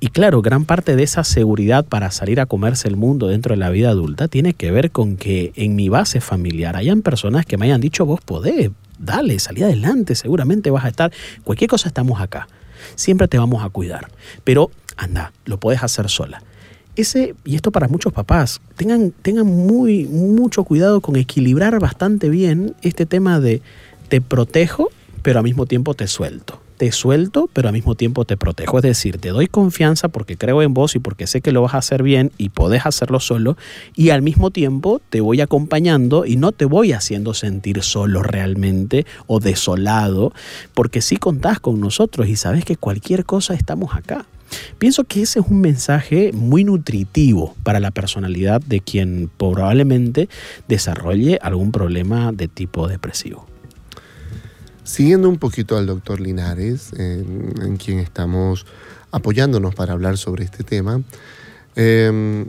Y 0.04 0.08
claro, 0.08 0.42
gran 0.42 0.66
parte 0.66 0.96
de 0.96 1.02
esa 1.02 1.24
seguridad 1.24 1.82
para 1.82 2.10
salir 2.10 2.38
a 2.38 2.44
comerse 2.44 2.88
el 2.88 2.94
mundo 2.94 3.28
dentro 3.28 3.54
de 3.54 3.56
la 3.56 3.70
vida 3.70 3.88
adulta 3.88 4.28
tiene 4.28 4.52
que 4.52 4.70
ver 4.70 4.90
con 4.90 5.16
que 5.16 5.50
en 5.56 5.76
mi 5.76 5.88
base 5.88 6.20
familiar 6.20 6.76
hayan 6.76 7.00
personas 7.00 7.46
que 7.46 7.56
me 7.56 7.64
hayan 7.64 7.80
dicho, 7.80 8.04
vos 8.04 8.20
podés, 8.20 8.70
dale, 8.98 9.38
salí 9.38 9.62
adelante, 9.62 10.14
seguramente 10.14 10.70
vas 10.70 10.84
a 10.84 10.88
estar, 10.88 11.10
cualquier 11.42 11.70
cosa 11.70 11.88
estamos 11.88 12.20
acá, 12.20 12.48
siempre 12.96 13.28
te 13.28 13.38
vamos 13.38 13.64
a 13.64 13.70
cuidar, 13.70 14.10
pero 14.44 14.70
anda, 14.98 15.32
lo 15.46 15.58
puedes 15.58 15.82
hacer 15.82 16.10
sola. 16.10 16.42
Ese, 16.96 17.34
y 17.46 17.56
esto 17.56 17.72
para 17.72 17.88
muchos 17.88 18.12
papás, 18.12 18.60
tengan, 18.76 19.10
tengan 19.10 19.46
muy, 19.46 20.04
mucho 20.04 20.64
cuidado 20.64 21.00
con 21.00 21.16
equilibrar 21.16 21.80
bastante 21.80 22.28
bien 22.28 22.74
este 22.82 23.06
tema 23.06 23.40
de 23.40 23.62
te 24.10 24.20
protejo, 24.20 24.90
pero 25.22 25.38
al 25.38 25.44
mismo 25.44 25.64
tiempo 25.64 25.94
te 25.94 26.08
suelto 26.08 26.60
suelto, 26.92 27.48
pero 27.52 27.68
al 27.68 27.74
mismo 27.74 27.94
tiempo 27.94 28.24
te 28.24 28.36
protejo. 28.36 28.78
Es 28.78 28.82
decir, 28.82 29.18
te 29.18 29.30
doy 29.30 29.46
confianza 29.46 30.08
porque 30.08 30.36
creo 30.36 30.62
en 30.62 30.74
vos 30.74 30.94
y 30.96 30.98
porque 30.98 31.26
sé 31.26 31.40
que 31.40 31.52
lo 31.52 31.62
vas 31.62 31.74
a 31.74 31.78
hacer 31.78 32.02
bien 32.02 32.32
y 32.38 32.50
podés 32.50 32.86
hacerlo 32.86 33.20
solo. 33.20 33.56
Y 33.94 34.10
al 34.10 34.22
mismo 34.22 34.50
tiempo 34.50 35.00
te 35.10 35.20
voy 35.20 35.40
acompañando 35.40 36.26
y 36.26 36.36
no 36.36 36.52
te 36.52 36.64
voy 36.64 36.92
haciendo 36.92 37.34
sentir 37.34 37.82
solo 37.82 38.22
realmente 38.22 39.06
o 39.26 39.40
desolado, 39.40 40.32
porque 40.74 41.00
sí 41.00 41.16
contás 41.16 41.60
con 41.60 41.80
nosotros 41.80 42.28
y 42.28 42.36
sabes 42.36 42.64
que 42.64 42.76
cualquier 42.76 43.24
cosa 43.24 43.54
estamos 43.54 43.94
acá. 43.94 44.26
Pienso 44.78 45.04
que 45.04 45.22
ese 45.22 45.40
es 45.40 45.46
un 45.48 45.60
mensaje 45.60 46.32
muy 46.32 46.64
nutritivo 46.64 47.54
para 47.62 47.80
la 47.80 47.90
personalidad 47.90 48.60
de 48.60 48.80
quien 48.80 49.30
probablemente 49.36 50.28
desarrolle 50.68 51.38
algún 51.42 51.72
problema 51.72 52.32
de 52.32 52.48
tipo 52.48 52.88
depresivo. 52.88 53.53
Siguiendo 54.94 55.28
un 55.28 55.38
poquito 55.38 55.76
al 55.76 55.86
doctor 55.86 56.20
Linares, 56.20 56.92
en, 56.92 57.76
quien 57.78 57.98
estamos 57.98 58.64
apoyándonos 59.10 59.74
para 59.74 59.92
hablar 59.92 60.16
sobre 60.16 60.44
este 60.44 60.62
tema, 60.62 61.02
em, 61.74 62.46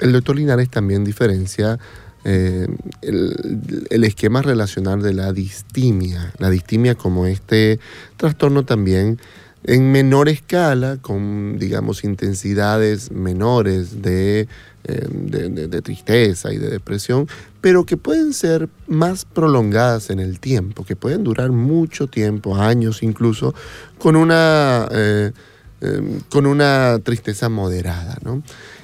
el 0.00 0.12
doctor 0.12 0.36
Linares 0.36 0.70
también 0.70 1.04
diferencia 1.04 1.78
em, 2.24 2.74
el, 3.02 4.02
esquema 4.02 4.40
relacional 4.40 5.02
de 5.02 5.12
la 5.12 5.34
distimia, 5.34 6.32
la 6.38 6.48
distimia 6.48 6.94
como 6.94 7.26
este 7.26 7.80
trastorno 8.16 8.64
también 8.64 9.20
en 9.64 9.92
menor 9.92 10.28
escala, 10.28 10.98
con, 11.00 11.58
digamos, 11.58 12.04
intensidades 12.04 13.10
menores 13.10 14.02
de, 14.02 14.48
de, 14.84 15.82
tristeza 15.82 16.52
y 16.52 16.58
de 16.58 16.70
depresión, 16.70 17.28
pero 17.60 17.84
que 17.84 17.96
pueden 17.96 18.32
ser 18.32 18.68
más 18.86 19.24
prolongadas 19.24 20.10
en 20.10 20.20
el 20.20 20.40
tiempo, 20.40 20.84
que 20.84 20.96
pueden 20.96 21.24
durar 21.24 21.50
mucho 21.50 22.06
tiempo, 22.06 22.56
años 22.56 23.02
incluso, 23.02 23.54
con 23.98 24.16
una, 24.16 24.88
eh, 24.90 25.32
em, 25.80 26.20
con 26.30 26.46
una 26.46 26.98
tristeza 27.02 27.48
moderada. 27.48 28.16
¿no? 28.24 28.42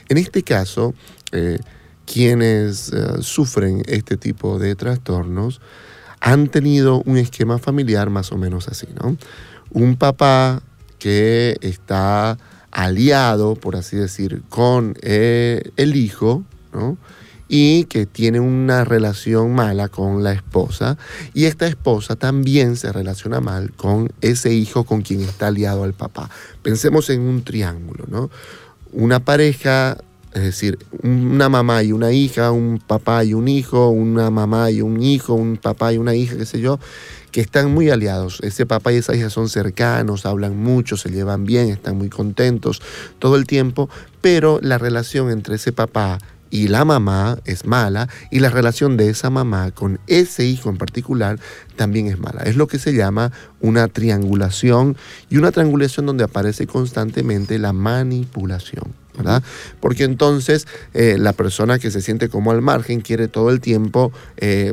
En 0.09 0.19
este 0.19 0.43
caso, 0.43 0.95
eh, 1.33 1.59
quienes 2.07 2.93
eh, 2.93 3.23
sufren 3.23 3.83
este 3.87 4.17
tipo 4.17 4.59
de 4.59 4.75
trastornos 4.75 5.61
han 6.21 6.49
tenido 6.49 7.03
un 7.05 7.19
esquema 7.19 7.59
familiar 7.59 8.11
más 8.11 8.33
o 8.33 8.39
menos 8.39 8.69
así, 8.69 8.87
¿no? 9.03 9.17
Un 9.75 9.97
papá 9.97 10.63
que 10.99 11.59
está 11.61 12.39
aliado, 12.71 13.55
por 13.55 13.77
así 13.77 13.97
decir, 13.97 14.43
con 14.49 14.95
el 15.03 15.97
hijo, 15.97 16.43
¿no? 16.73 16.97
y 17.49 17.85
que 17.85 18.07
tiene 18.07 18.41
una 18.41 18.85
relación 18.85 19.55
mala 19.55 19.89
con 19.89 20.23
la 20.23 20.33
esposa 20.33 20.97
y 21.35 21.45
esta 21.45 21.67
esposa 21.67 22.17
también 22.17 22.77
se 22.77 22.91
relaciona 22.91 23.41
mal 23.41 23.73
con 23.73 24.11
ese 24.23 24.53
hijo 24.53 24.85
con 24.85 25.03
quien 25.03 25.21
está 25.21 25.49
aliado 25.49 25.85
al 25.85 25.93
papá. 25.93 26.31
Pensemos 26.63 27.11
en 27.11 27.21
un 27.21 27.45
triángulo, 27.45 28.07
¿no? 28.09 28.31
Una 28.93 29.21
pareja 29.21 29.99
Es 30.33 30.43
decir, 30.43 30.79
una 31.05 31.49
mamá 31.49 31.85
y 31.85 31.93
una 31.93 32.11
hija, 32.11 32.51
un 32.51 32.83
papá 32.85 33.23
y 33.23 33.35
un 33.35 33.47
hijo, 33.47 33.91
una 33.91 34.31
mamá 34.31 34.73
y 34.73 34.81
un 34.81 35.01
hijo, 35.01 35.35
un 35.35 35.57
papá 35.59 35.93
y 35.93 35.99
una 35.99 36.17
hija, 36.17 36.37
qué 36.37 36.45
sé 36.45 36.59
yo, 36.59 36.81
que 37.35 37.41
están 37.41 37.75
muy 37.75 37.91
aliados. 37.91 38.39
Ese 38.43 38.65
papá 38.65 38.93
y 38.93 38.99
esa 38.99 39.17
hija 39.17 39.29
son 39.29 39.49
cercanos, 39.49 40.25
hablan 40.25 40.57
mucho, 40.57 40.97
se 40.97 41.11
llevan 41.11 41.45
bien, 41.45 41.69
están 41.69 41.99
muy 41.99 42.09
contentos 42.09 42.81
todo 43.19 43.35
el 43.35 43.45
tiempo, 43.45 43.91
pero 44.21 44.61
la 44.63 44.79
relación 44.79 45.33
entre 45.33 45.57
ese 45.57 45.73
papá 45.73 46.21
y 46.51 46.69
la 46.69 46.85
mamá 46.85 47.41
es 47.45 47.67
mala 47.67 48.09
y 48.31 48.39
la 48.39 48.51
relación 48.51 48.97
de 48.97 49.09
esa 49.09 49.31
mamá 49.31 49.73
con 49.73 49.99
ese 50.07 50.45
hijo 50.45 50.71
en 50.71 50.77
particular 50.77 51.41
también 51.75 52.07
es 52.07 52.21
mala. 52.21 52.43
Es 52.45 52.55
lo 52.55 52.69
que 52.69 52.79
se 52.79 52.95
llama 52.95 53.33
una 53.61 53.89
triangulación 53.89 54.97
y 55.29 55.37
una 55.37 55.51
triangulación 55.51 56.07
donde 56.07 56.23
aparece 56.23 56.69
constantemente 56.69 57.59
la 57.59 57.73
manipulación. 57.73 59.04
Porque 59.81 60.05
entonces 60.05 60.67
eh, 60.93 61.17
la 61.19 61.33
persona 61.33 61.79
que 61.79 61.91
se 61.91 62.01
siente 62.01 62.29
como 62.29 62.51
al 62.51 62.63
margen 62.63 63.01
quiere 63.01 63.29
todo 63.29 63.51
el 63.51 63.61
tiempo 63.61 64.13
eh, 64.37 64.73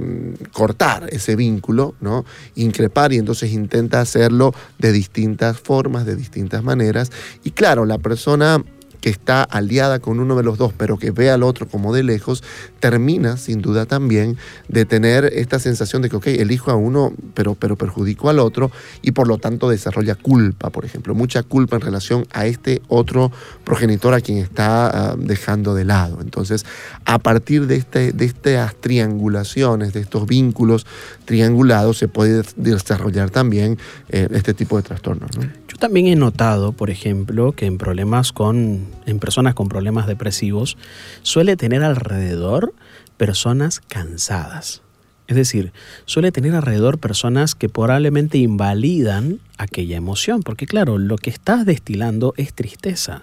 cortar 0.52 1.08
ese 1.12 1.36
vínculo, 1.36 1.96
¿no? 2.02 2.26
Increpar 2.56 3.14
y 3.14 3.18
entonces 3.18 3.52
intenta 3.52 4.02
hacerlo 4.02 4.54
de 4.78 4.92
distintas 4.92 5.60
formas, 5.60 6.06
de 6.06 6.16
distintas 6.16 6.64
maneras. 6.64 7.12
Y 7.44 7.52
claro, 7.52 7.86
la 7.86 7.98
persona 7.98 8.64
que 9.02 9.10
está 9.10 9.44
aliada 9.44 10.00
con 10.00 10.20
uno 10.20 10.36
de 10.36 10.44
los 10.44 10.58
dos, 10.58 10.74
pero 10.78 10.98
que 10.98 11.12
ve 11.12 11.32
al 11.32 11.44
otro 11.44 11.68
como 11.68 11.94
de 11.94 12.04
lejos, 12.04 12.44
termina 12.80 13.38
sin 13.38 13.62
duda 13.62 13.86
también 13.86 14.38
de 14.68 14.86
tener 14.86 15.26
esta 15.26 15.60
sensación 15.60 16.02
de 16.02 16.10
que, 16.10 16.16
ok, 16.16 16.28
elijo 16.28 16.72
a 16.72 16.76
uno, 16.76 17.14
pero, 17.34 17.56
pero 17.56 17.76
perjudico 17.76 18.30
al 18.30 18.40
otro 18.40 18.72
y 19.02 19.12
por 19.12 19.28
lo 19.28 19.38
tanto 19.38 19.70
desarrolla 19.70 20.16
culpa, 20.16 20.70
por 20.70 20.86
ejemplo, 20.86 21.16
mucha 21.16 21.44
culpa 21.44 21.76
en 21.76 21.82
relación 21.82 22.26
a 22.32 22.46
este 22.46 22.82
otro 22.88 23.32
progenitor 23.64 24.14
a 24.14 24.22
quien 24.22 24.38
está 24.38 25.12
ah, 25.12 25.16
dejando 25.18 25.74
de 25.74 25.86
lado. 25.86 26.20
Entonces, 26.22 26.66
a 27.06 27.20
partir 27.20 27.68
de, 27.68 27.76
este, 27.76 28.12
de 28.12 28.26
estas 28.26 28.76
triangulaciones, 28.76 29.94
de 29.94 30.02
estos 30.02 30.28
vínculos 30.28 30.86
triangulados, 31.26 31.98
se 31.98 32.08
puede 32.08 32.44
desarrollar 32.56 33.30
también 33.30 33.78
eh, 34.10 34.28
este 34.32 34.54
tipo 34.54 34.78
de 34.78 34.84
trastornos. 34.84 35.32
Yo 35.72 35.78
también 35.78 36.08
he 36.08 36.18
notado, 36.18 36.74
por 36.74 36.90
ejemplo, 36.90 37.54
que 37.54 37.66
en 37.66 37.78
problemas 37.78 38.34
con 38.34 38.88
en 39.06 39.20
personas 39.20 39.54
con 39.54 39.70
problemas 39.70 40.06
depresivos 40.06 40.76
suele 41.22 41.56
tener 41.56 41.82
alrededor 41.82 42.74
personas 43.16 43.80
cansadas. 43.80 44.82
Es 45.30 45.38
decir, 45.38 45.72
suele 46.04 46.34
tener 46.34 46.56
alrededor 46.56 47.00
personas 47.00 47.56
que 47.56 47.70
probablemente 47.70 48.38
invalidan 48.38 49.40
aquella 49.58 49.96
emoción, 49.96 50.44
porque 50.44 50.66
claro, 50.66 50.98
lo 50.98 51.16
que 51.16 51.30
estás 51.30 51.66
destilando 51.66 52.34
es 52.36 52.54
tristeza, 52.54 53.22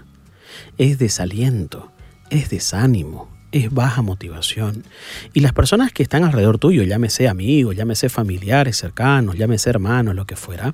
es 0.78 0.98
desaliento, 0.98 1.92
es 2.30 2.48
desánimo, 2.48 3.28
es 3.52 3.70
baja 3.70 4.00
motivación. 4.00 4.84
Y 5.34 5.40
las 5.40 5.52
personas 5.52 5.92
que 5.92 6.02
están 6.02 6.24
alrededor 6.24 6.56
tuyo, 6.58 6.82
llámese 6.82 7.28
amigos, 7.28 7.76
llámese 7.76 8.08
familiares 8.08 8.78
cercanos, 8.78 9.36
llámese 9.36 9.68
hermanos, 9.68 10.14
lo 10.14 10.24
que 10.24 10.36
fuera, 10.36 10.72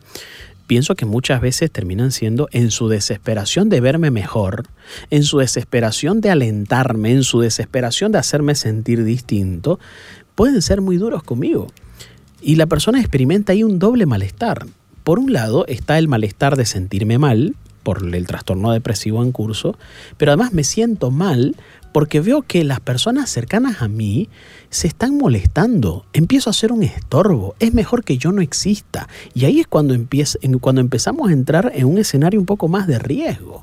pienso 0.66 0.94
que 0.94 1.06
muchas 1.06 1.40
veces 1.40 1.70
terminan 1.70 2.12
siendo 2.12 2.48
en 2.52 2.70
su 2.70 2.88
desesperación 2.88 3.68
de 3.68 3.80
verme 3.80 4.10
mejor, 4.10 4.64
en 5.10 5.22
su 5.22 5.38
desesperación 5.38 6.20
de 6.20 6.30
alentarme, 6.30 7.12
en 7.12 7.24
su 7.24 7.40
desesperación 7.40 8.12
de 8.12 8.18
hacerme 8.18 8.54
sentir 8.54 9.04
distinto, 9.04 9.78
pueden 10.34 10.62
ser 10.62 10.80
muy 10.80 10.96
duros 10.96 11.22
conmigo. 11.22 11.68
Y 12.40 12.56
la 12.56 12.66
persona 12.66 13.00
experimenta 13.00 13.52
ahí 13.52 13.62
un 13.62 13.78
doble 13.78 14.06
malestar. 14.06 14.66
Por 15.02 15.18
un 15.18 15.32
lado 15.32 15.66
está 15.66 15.98
el 15.98 16.08
malestar 16.08 16.56
de 16.56 16.66
sentirme 16.66 17.18
mal 17.18 17.54
por 17.82 18.02
el 18.14 18.26
trastorno 18.26 18.72
depresivo 18.72 19.22
en 19.22 19.32
curso, 19.32 19.76
pero 20.16 20.32
además 20.32 20.52
me 20.52 20.64
siento 20.64 21.10
mal 21.10 21.54
porque 21.94 22.20
veo 22.20 22.42
que 22.42 22.64
las 22.64 22.80
personas 22.80 23.30
cercanas 23.30 23.80
a 23.80 23.86
mí 23.86 24.28
se 24.68 24.88
están 24.88 25.16
molestando, 25.16 26.04
empiezo 26.12 26.50
a 26.50 26.52
ser 26.52 26.72
un 26.72 26.82
estorbo, 26.82 27.54
es 27.60 27.72
mejor 27.72 28.02
que 28.02 28.18
yo 28.18 28.32
no 28.32 28.42
exista. 28.42 29.08
Y 29.32 29.44
ahí 29.44 29.60
es 29.60 29.68
cuando, 29.68 29.94
cuando 30.60 30.80
empezamos 30.80 31.30
a 31.30 31.32
entrar 31.32 31.70
en 31.72 31.84
un 31.86 31.98
escenario 31.98 32.40
un 32.40 32.46
poco 32.46 32.66
más 32.66 32.88
de 32.88 32.98
riesgo. 32.98 33.62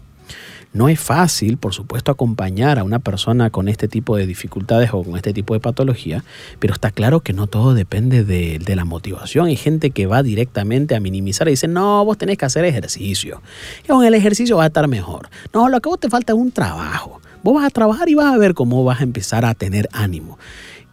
No 0.72 0.88
es 0.88 0.98
fácil, 0.98 1.58
por 1.58 1.74
supuesto, 1.74 2.10
acompañar 2.10 2.80
a 2.80 2.86
una 2.86 3.00
persona 3.00 3.50
con 3.50 3.68
este 3.68 3.90
tipo 3.90 4.16
de 4.16 4.26
dificultades 4.26 4.92
o 4.94 5.04
con 5.04 5.18
este 5.18 5.34
tipo 5.34 5.54
de 5.54 5.60
patología, 5.60 6.24
pero 6.60 6.74
está 6.74 6.90
claro 6.92 7.20
que 7.20 7.34
no 7.34 7.48
todo 7.48 7.74
depende 7.74 8.24
de, 8.24 8.60
de, 8.60 8.76
la 8.78 8.86
motivación. 8.86 9.48
Hay 9.48 9.58
gente 9.58 9.92
que 9.92 10.06
va 10.06 10.24
directamente 10.24 10.96
a 10.96 11.02
minimizar 11.02 11.50
y 11.50 11.52
dice, 11.52 11.68
no, 11.68 12.06
vos 12.06 12.18
tenés 12.18 12.38
que 12.38 12.46
hacer 12.46 12.64
ejercicio. 12.64 13.42
Y 13.84 13.88
con 13.88 14.06
el 14.06 14.14
ejercicio 14.14 14.56
va 14.56 14.64
a 14.64 14.68
estar 14.68 14.88
mejor. 14.88 15.28
No, 15.54 15.68
lo 15.68 15.82
que 15.82 15.90
vos 15.90 16.00
te 16.00 16.10
falta 16.10 16.32
es 16.32 16.40
un 16.40 16.54
trabajo. 16.54 17.21
Vos 17.44 17.56
vas 17.56 17.66
a 17.66 17.70
trabajar 17.72 18.08
y 18.10 18.14
vas 18.14 18.34
a 18.34 18.38
ver 18.38 18.54
cómo 18.54 18.84
vas 18.84 19.02
a 19.02 19.04
empezar 19.04 19.46
a 19.46 19.56
tener 19.56 19.90
ánimo. 19.94 20.38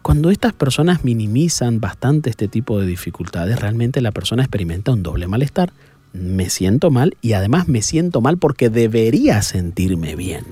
Cuando 0.02 0.30
estas 0.30 0.54
personas 0.54 1.04
minimizan 1.04 1.80
bastante 1.80 2.30
este 2.30 2.48
tipo 2.48 2.80
de 2.80 2.86
dificultades, 2.86 3.60
realmente 3.60 4.00
la 4.00 4.12
persona 4.12 4.42
experimenta 4.42 4.92
un 4.92 5.02
doble 5.02 5.26
malestar. 5.26 5.72
Me 6.14 6.48
siento 6.48 6.90
mal 6.90 7.16
y 7.20 7.34
además 7.34 7.68
me 7.68 7.82
siento 7.82 8.22
mal 8.22 8.38
porque 8.38 8.70
debería 8.70 9.42
sentirme 9.42 10.16
bien. 10.16 10.44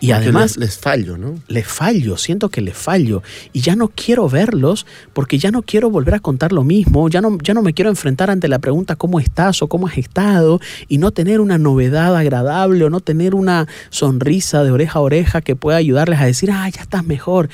Y 0.00 0.10
además 0.10 0.56
les, 0.56 0.76
fallo, 0.76 1.16
¿no? 1.16 1.34
Les 1.48 1.66
fallo, 1.66 2.16
siento 2.16 2.48
que 2.50 2.60
les 2.60 2.76
fallo 2.76 3.22
y 3.52 3.60
ya 3.60 3.76
no 3.76 3.88
quiero 3.88 4.28
verlos 4.28 4.86
porque 5.12 5.38
ya 5.38 5.50
no 5.50 5.62
quiero 5.62 5.90
volver 5.90 6.14
a 6.14 6.20
contar 6.20 6.52
lo 6.52 6.64
mismo, 6.64 7.08
ya 7.08 7.20
no, 7.20 7.38
ya 7.42 7.54
no 7.54 7.62
me 7.62 7.72
quiero 7.72 7.90
enfrentar 7.90 8.30
ante 8.30 8.48
la 8.48 8.58
pregunta 8.58 8.96
cómo 8.96 9.20
estás 9.20 9.62
o 9.62 9.68
cómo 9.68 9.86
has 9.86 9.98
estado 9.98 10.60
y 10.88 10.98
no 10.98 11.12
tener 11.12 11.40
una 11.40 11.58
novedad 11.58 12.14
agradable 12.14 12.84
o 12.84 12.90
no 12.90 13.00
tener 13.00 13.34
una 13.34 13.66
sonrisa 13.90 14.64
de 14.64 14.70
oreja 14.70 14.98
a 14.98 15.02
oreja 15.02 15.40
que 15.40 15.56
pueda 15.56 15.78
ayudarles 15.78 16.20
a 16.20 16.26
decir, 16.26 16.50
ah, 16.50 16.68
ya 16.68 16.82
estás 16.82 17.04
mejor. 17.04 17.48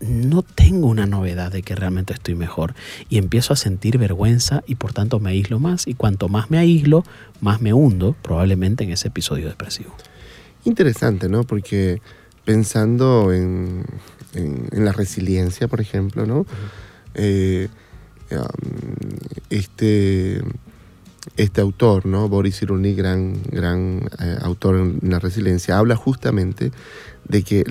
No 0.00 0.42
tengo 0.42 0.88
una 0.88 1.06
novedad 1.06 1.50
de 1.50 1.62
que 1.62 1.74
realmente 1.74 2.12
estoy 2.12 2.34
mejor 2.34 2.74
y 3.08 3.16
empiezo 3.18 3.54
a 3.54 3.56
sentir 3.56 3.96
vergüenza 3.96 4.62
y 4.66 4.74
por 4.74 4.92
tanto 4.92 5.18
me 5.20 5.30
aíslo 5.30 5.60
más 5.60 5.86
y 5.86 5.94
cuanto 5.94 6.28
más 6.28 6.50
me 6.50 6.58
aíslo, 6.58 7.04
más 7.40 7.62
me 7.62 7.72
hundo 7.72 8.14
probablemente 8.20 8.84
en 8.84 8.90
ese 8.90 9.08
episodio 9.08 9.48
depresivo. 9.48 9.94
Interesante, 10.64 11.28
¿no? 11.28 11.44
Porque 11.44 12.00
pensando 12.44 13.32
en, 13.32 13.84
la 14.72 14.92
resiliencia, 14.92 15.68
por 15.68 15.80
ejemplo, 15.80 16.26
¿no? 16.26 16.46
Eh, 17.14 17.68
este, 19.50 20.42
este 21.36 21.60
autor, 21.60 22.06
¿no? 22.06 22.28
Boris 22.28 22.58
Cyrulnik, 22.58 22.96
gran, 22.96 23.42
gran 23.44 24.08
eh, 24.20 24.38
autor 24.42 24.76
en 24.76 25.10
la 25.10 25.20
resiliencia, 25.20 25.78
habla 25.78 25.96
justamente 25.96 26.72
de 27.28 27.42
que 27.42 27.64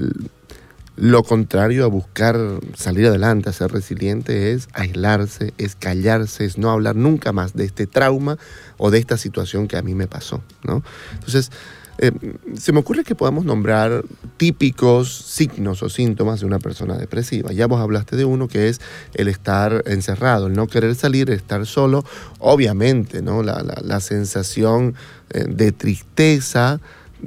lo 0.96 1.24
contrario 1.24 1.84
a 1.84 1.88
buscar 1.88 2.38
salir 2.76 3.08
adelante, 3.08 3.50
a 3.50 3.54
ser 3.54 3.72
resiliente, 3.72 4.52
es 4.52 4.68
aislarse, 4.74 5.54
es 5.58 5.76
callarse, 5.76 6.46
es 6.46 6.58
no 6.58 6.70
hablar 6.70 6.96
nunca 6.96 7.32
más 7.32 7.54
de 7.54 7.66
este 7.66 7.88
trauma 7.88 8.38
o 8.78 8.92
de 8.92 9.00
esta 9.00 9.18
situación 9.18 9.68
que 9.68 9.78
a 9.78 9.82
mí 9.82 9.96
me 9.96 10.08
pasó, 10.08 10.44
¿no? 10.64 10.84
Entonces, 11.14 11.52
eh, 12.04 12.12
se 12.56 12.74
me 12.74 12.80
ocurre 12.80 13.06
que 13.06 13.16
podamos 13.16 13.46
nombrar 13.46 14.04
típicos 14.36 15.10
signos 15.10 15.82
o 15.84 15.90
síntomas 15.90 16.42
de 16.42 16.46
una 16.46 16.60
persona 16.60 16.98
depresiva. 16.98 17.54
Ya 17.54 17.66
vos 17.66 17.80
hablaste 17.80 18.18
de 18.18 18.26
uno 18.26 18.50
que 18.50 18.68
es 18.68 18.82
el 19.14 19.30
estar 19.30 19.84
encerrado, 19.86 20.48
el 20.48 20.54
no 20.54 20.68
querer 20.68 20.96
salir, 20.96 21.30
el 21.30 21.38
estar 21.38 21.66
solo. 21.66 22.04
Obviamente, 22.40 23.22
¿no? 23.22 23.42
la, 23.42 23.64
la 23.82 24.00
sensación 24.02 24.96
eh, 25.30 25.46
de 25.48 25.72
tristeza, 25.72 26.82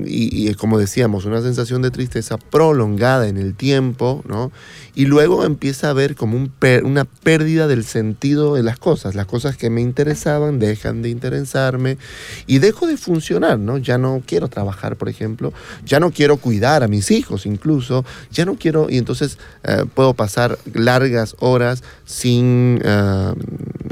y, 0.05 0.53
como 0.55 0.79
decíamos, 0.79 1.25
una 1.25 1.41
sensación 1.41 1.83
de 1.83 1.91
tristeza 1.91 2.37
prolongada 2.37 3.29
en 3.29 3.37
el 3.37 3.55
tiempo, 3.55 4.23
¿no? 4.27 4.53
Y 4.95 5.07
luego 5.07 5.45
empieza 5.45 5.89
a 5.89 5.91
haber 5.91 6.15
como 6.15 6.37
un 6.37 6.53
una 6.85 7.05
pérdida 7.05 7.67
del 7.67 7.85
sentido 7.85 8.55
de 8.55 8.63
las 8.63 8.79
cosas. 8.79 9.15
Las 9.15 9.27
cosas 9.27 9.57
que 9.57 9.71
me 9.71 9.81
interesaban 9.81 10.59
dejan 10.59 11.03
de 11.03 11.11
interesarme 11.11 11.99
y 12.47 12.59
dejo 12.59 12.87
de 12.87 12.97
funcionar, 12.97 13.59
¿no? 13.59 13.79
Ya 13.79 13.99
no 13.99 14.23
quiero 14.27 14.49
trabajar, 14.49 14.97
por 14.97 15.09
ejemplo, 15.09 15.53
ya 15.85 16.01
no 16.01 16.11
quiero 16.11 16.39
cuidar 16.39 16.83
a 16.83 16.89
mis 16.89 17.11
hijos 17.11 17.47
incluso, 17.47 18.05
ya 18.31 18.45
no 18.45 18.57
quiero, 18.57 18.89
y 18.91 18.99
entonces 18.99 19.39
eh, 19.65 19.85
puedo 19.95 20.15
pasar 20.15 20.59
largas 20.75 21.37
horas 21.41 21.83
sin, 22.05 22.81
eh, 22.83 23.33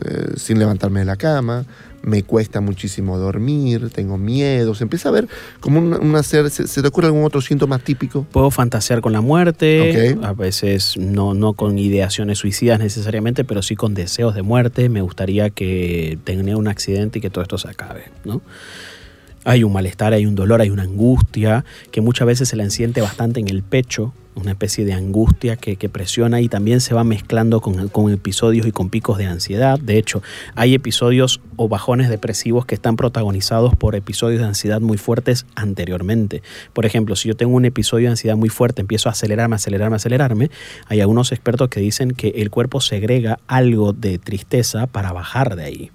eh, 0.05 0.33
sin 0.37 0.59
levantarme 0.59 1.01
de 1.01 1.07
la 1.07 1.17
cama, 1.17 1.65
me 2.05 2.23
cuesta 2.23 2.61
muchísimo 2.61 3.19
dormir, 3.19 3.91
tengo 3.91 4.19
miedo, 4.19 4.75
se 4.75 4.85
empieza 4.85 5.09
a 5.09 5.13
ver 5.13 5.29
como 5.61 5.81
una, 5.81 6.23
¿se, 6.23 6.43
te 6.49 6.87
ocurre 6.87 7.07
algún 7.07 7.25
otro 7.25 7.41
síntoma 7.41 7.79
típico? 7.79 8.27
Puedo 8.31 8.51
fantasear 8.51 9.01
con 9.01 9.13
la 9.13 9.21
muerte, 9.21 10.17
a 10.23 10.33
veces 10.33 10.97
no, 10.97 11.35
no 11.35 11.55
con 11.55 11.79
ideaciones 11.79 12.39
suicidas 12.39 12.79
necesariamente, 12.79 13.45
pero 13.45 13.63
sí 13.63 13.77
con 13.77 13.95
deseos 13.95 14.35
de 14.35 14.43
muerte, 14.43 14.89
me 14.89 15.01
gustaría 15.01 15.51
que 15.51 16.19
tenga 16.25 16.57
un 16.57 16.69
accidente 16.69 17.19
y 17.19 17.23
que 17.23 17.31
todo 17.31 17.43
esto 17.43 17.59
se 17.59 17.69
acabe, 17.69 18.05
¿no? 18.25 18.43
Hay 19.47 19.63
un 19.63 19.73
malestar, 19.73 20.15
hay 20.15 20.25
un 20.25 20.35
dolor, 20.35 20.63
hay 20.63 20.71
una 20.71 20.85
angustia 20.85 21.65
que 21.91 22.01
muchas 22.01 22.27
veces 22.27 22.49
se 22.49 22.57
la 22.57 22.69
siente 22.71 23.03
bastante 23.03 23.41
en 23.41 23.49
el 23.49 23.63
pecho, 23.63 24.15
una 24.35 24.53
especie 24.53 24.85
de 24.85 24.93
angustia 24.93 25.57
que, 25.57 25.85
presiona 25.89 26.41
y 26.41 26.49
también 26.49 26.81
se 26.81 26.95
va 26.95 27.05
mezclando 27.05 27.61
con, 27.61 27.89
con, 27.89 28.11
episodios 28.11 28.67
y 28.67 28.73
con 28.73 28.91
picos 28.91 29.19
de 29.19 29.27
ansiedad. 29.27 29.79
De 29.79 29.99
hecho, 29.99 30.23
hay 30.55 30.75
episodios 30.75 31.41
o 31.57 31.69
bajones 31.69 32.09
depresivos 32.09 32.65
que 32.67 32.75
están 32.75 32.97
protagonizados 32.97 33.77
por 33.77 33.95
episodios 33.95 34.41
de 34.41 34.47
ansiedad 34.47 34.81
muy 34.81 34.99
fuertes 34.99 35.47
anteriormente. 35.55 36.43
Por 36.73 36.87
ejemplo, 36.87 37.17
si 37.17 37.29
yo 37.29 37.37
tengo 37.37 37.55
un 37.55 37.65
episodio 37.65 38.07
de 38.07 38.13
ansiedad 38.13 38.37
muy 38.37 38.49
fuerte, 38.49 38.81
empiezo 38.81 39.09
a 39.09 39.13
acelerarme, 39.13 39.57
acelerarme, 39.57 39.97
acelerarme, 39.97 40.51
hay 40.89 41.01
algunos 41.01 41.33
expertos 41.33 41.69
que 41.69 41.81
dicen 41.81 42.13
que 42.13 42.29
el 42.29 42.51
cuerpo 42.51 42.81
segrega 42.81 43.39
algo 43.47 43.93
de 43.93 44.19
tristeza 44.19 44.87
para 44.87 45.13
bajar 45.13 45.55
de 45.55 45.65
ahí. 45.65 45.91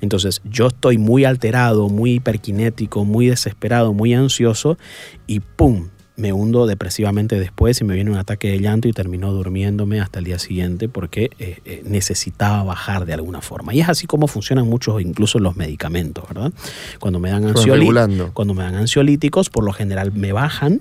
Entonces 0.00 0.40
yo 0.44 0.68
estoy 0.68 0.98
muy 0.98 1.24
alterado, 1.24 1.88
muy 1.88 2.14
hiperkinético, 2.14 3.04
muy 3.04 3.28
desesperado, 3.28 3.92
muy 3.92 4.14
ansioso 4.14 4.78
y 5.26 5.40
¡pum! 5.40 5.88
Me 6.18 6.32
hundo 6.32 6.66
depresivamente 6.66 7.38
después 7.38 7.80
y 7.80 7.84
me 7.84 7.94
viene 7.94 8.10
un 8.10 8.16
ataque 8.16 8.50
de 8.50 8.58
llanto 8.58 8.88
y 8.88 8.92
termino 8.92 9.32
durmiéndome 9.32 10.00
hasta 10.00 10.18
el 10.18 10.24
día 10.24 10.40
siguiente 10.40 10.88
porque 10.88 11.30
eh, 11.38 11.60
eh, 11.64 11.82
necesitaba 11.86 12.64
bajar 12.64 13.06
de 13.06 13.14
alguna 13.14 13.40
forma. 13.40 13.72
Y 13.72 13.80
es 13.80 13.88
así 13.88 14.08
como 14.08 14.26
funcionan 14.26 14.66
muchos, 14.66 15.00
incluso 15.00 15.38
los 15.38 15.56
medicamentos, 15.56 16.24
¿verdad? 16.28 16.52
Cuando 16.98 17.20
me 17.20 17.30
dan, 17.30 17.54
cuando 18.32 18.54
me 18.54 18.64
dan 18.64 18.74
ansiolíticos, 18.74 19.48
por 19.48 19.62
lo 19.62 19.72
general 19.72 20.10
me 20.12 20.32
bajan, 20.32 20.80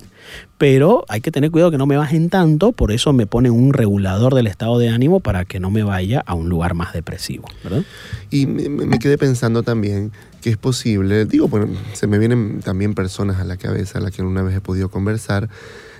pero 0.58 1.06
hay 1.08 1.22
que 1.22 1.32
tener 1.32 1.52
cuidado 1.52 1.70
que 1.70 1.78
no 1.78 1.86
me 1.86 1.98
bajen 1.98 2.30
tanto, 2.30 2.72
por 2.72 2.92
eso 2.92 3.14
me 3.14 3.28
ponen 3.28 3.52
un 3.52 3.74
regulador 3.74 4.34
del 4.34 4.48
estado 4.48 4.80
de 4.80 4.90
ánimo 4.90 5.20
para 5.20 5.46
que 5.46 5.60
no 5.60 5.70
me 5.70 5.84
vaya 5.84 6.24
a 6.26 6.34
un 6.34 6.50
lugar 6.50 6.74
más 6.74 6.94
depresivo, 6.94 7.48
¿verdad? 7.64 7.84
Y 8.32 8.48
me, 8.48 8.98
quedé 8.98 9.18
pensando 9.20 9.62
también 9.62 10.12
que 10.42 10.50
es 10.50 10.58
posible, 10.58 11.26
digo, 11.26 11.48
bueno, 11.48 11.68
se 11.94 12.08
me 12.08 12.20
vienen 12.20 12.62
también 12.62 12.94
personas 12.94 13.40
a 13.40 13.44
la 13.44 13.58
cabeza 13.58 13.98
a 13.98 14.02
las 14.02 14.12
que 14.12 14.22
una 14.22 14.44
vez 14.44 14.56
he 14.56 14.62
podido 14.62 14.90
conversar, 14.90 15.50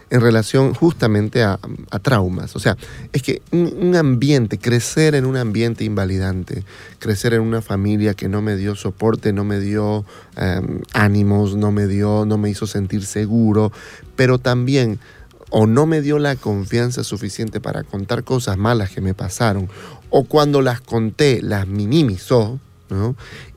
en 0.10 0.22
relación 0.22 0.74
justamente 0.74 1.44
a, 1.44 1.60
traumas. 2.02 2.56
O 2.56 2.60
sea, 2.60 2.78
es 3.12 3.22
que 3.22 3.42
un, 3.52 3.96
ambiente, 3.96 4.58
crecer 4.58 5.16
en 5.16 5.26
un 5.26 5.36
ambiente 5.36 5.84
invalidante, 5.84 6.64
crecer 7.00 7.34
en 7.34 7.42
una 7.42 7.62
familia 7.62 8.14
que 8.14 8.30
no 8.30 8.42
me 8.42 8.56
dio 8.56 8.76
soporte, 8.76 9.34
no 9.34 9.44
me 9.44 9.60
dio 9.60 10.06
em, 10.38 10.82
ánimos, 10.94 11.56
no 11.56 11.72
me 11.72 11.88
dio, 11.88 12.26
no 12.26 12.38
me 12.38 12.50
hizo 12.50 12.68
sentir 12.68 13.06
seguro, 13.06 13.72
pero 14.16 14.40
también 14.40 15.00
o 15.50 15.66
no 15.66 15.86
me 15.86 16.02
dio 16.02 16.20
la 16.20 16.36
confianza 16.36 17.04
suficiente 17.04 17.60
para 17.62 17.84
contar 17.84 18.24
cosas 18.24 18.58
malas 18.58 18.92
que 18.92 19.02
me 19.02 19.14
pasaron, 19.14 19.70
o 20.10 20.26
cuando 20.26 20.62
las 20.62 20.82
conté 20.82 21.42
las 21.42 21.68
minimizó, 21.68 22.60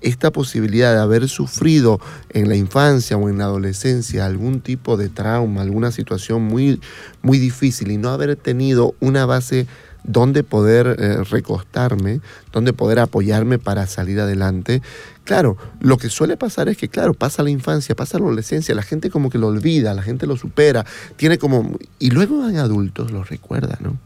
esta 0.01 0.31
posibilidad 0.31 0.95
de 0.95 1.01
haber 1.01 1.29
sufrido 1.29 2.01
en 2.31 2.49
la 2.49 2.57
infancia 2.57 3.17
o 3.17 3.29
en 3.29 3.39
la 3.39 3.45
adolescencia 3.45 4.27
algún 4.27 4.61
tipo 4.61 4.97
de 4.97 5.09
trauma, 5.09 5.63
alguna 5.63 5.93
situación 5.93 6.43
muy, 6.43 6.81
muy 7.23 7.39
difícil 7.39 7.91
y 7.91 7.97
no 7.97 8.11
haber 8.11 8.37
tenido 8.37 8.95
una 9.01 9.27
base 9.27 9.67
donde 10.05 10.43
poder 10.43 10.97
eh, 10.99 11.25
recostarme, 11.25 12.21
donde 12.53 12.73
poder 12.73 12.99
apoyarme 12.99 13.59
para 13.59 13.87
salir 13.87 14.21
adelante. 14.21 14.83
Claro, 15.25 15.57
lo 15.81 15.99
que 15.99 16.09
suele 16.09 16.37
pasar 16.37 16.69
es 16.69 16.77
que, 16.77 16.89
claro, 16.89 17.15
pasa 17.15 17.43
la 17.43 17.51
infancia, 17.51 17.95
pasa 17.95 18.19
la 18.19 18.25
adolescencia, 18.25 18.75
la 18.75 18.83
gente 18.83 19.11
como 19.11 19.31
que 19.31 19.39
lo 19.39 19.49
olvida, 19.49 19.95
la 19.95 20.03
gente 20.03 20.27
lo 20.27 20.37
supera, 20.37 20.85
tiene 21.17 21.39
como... 21.39 21.77
Y 21.99 22.11
luego 22.11 22.49
en 22.49 22.57
adultos 22.57 23.11
lo 23.11 23.25
recuerda, 23.25 23.79
¿no? 23.81 23.99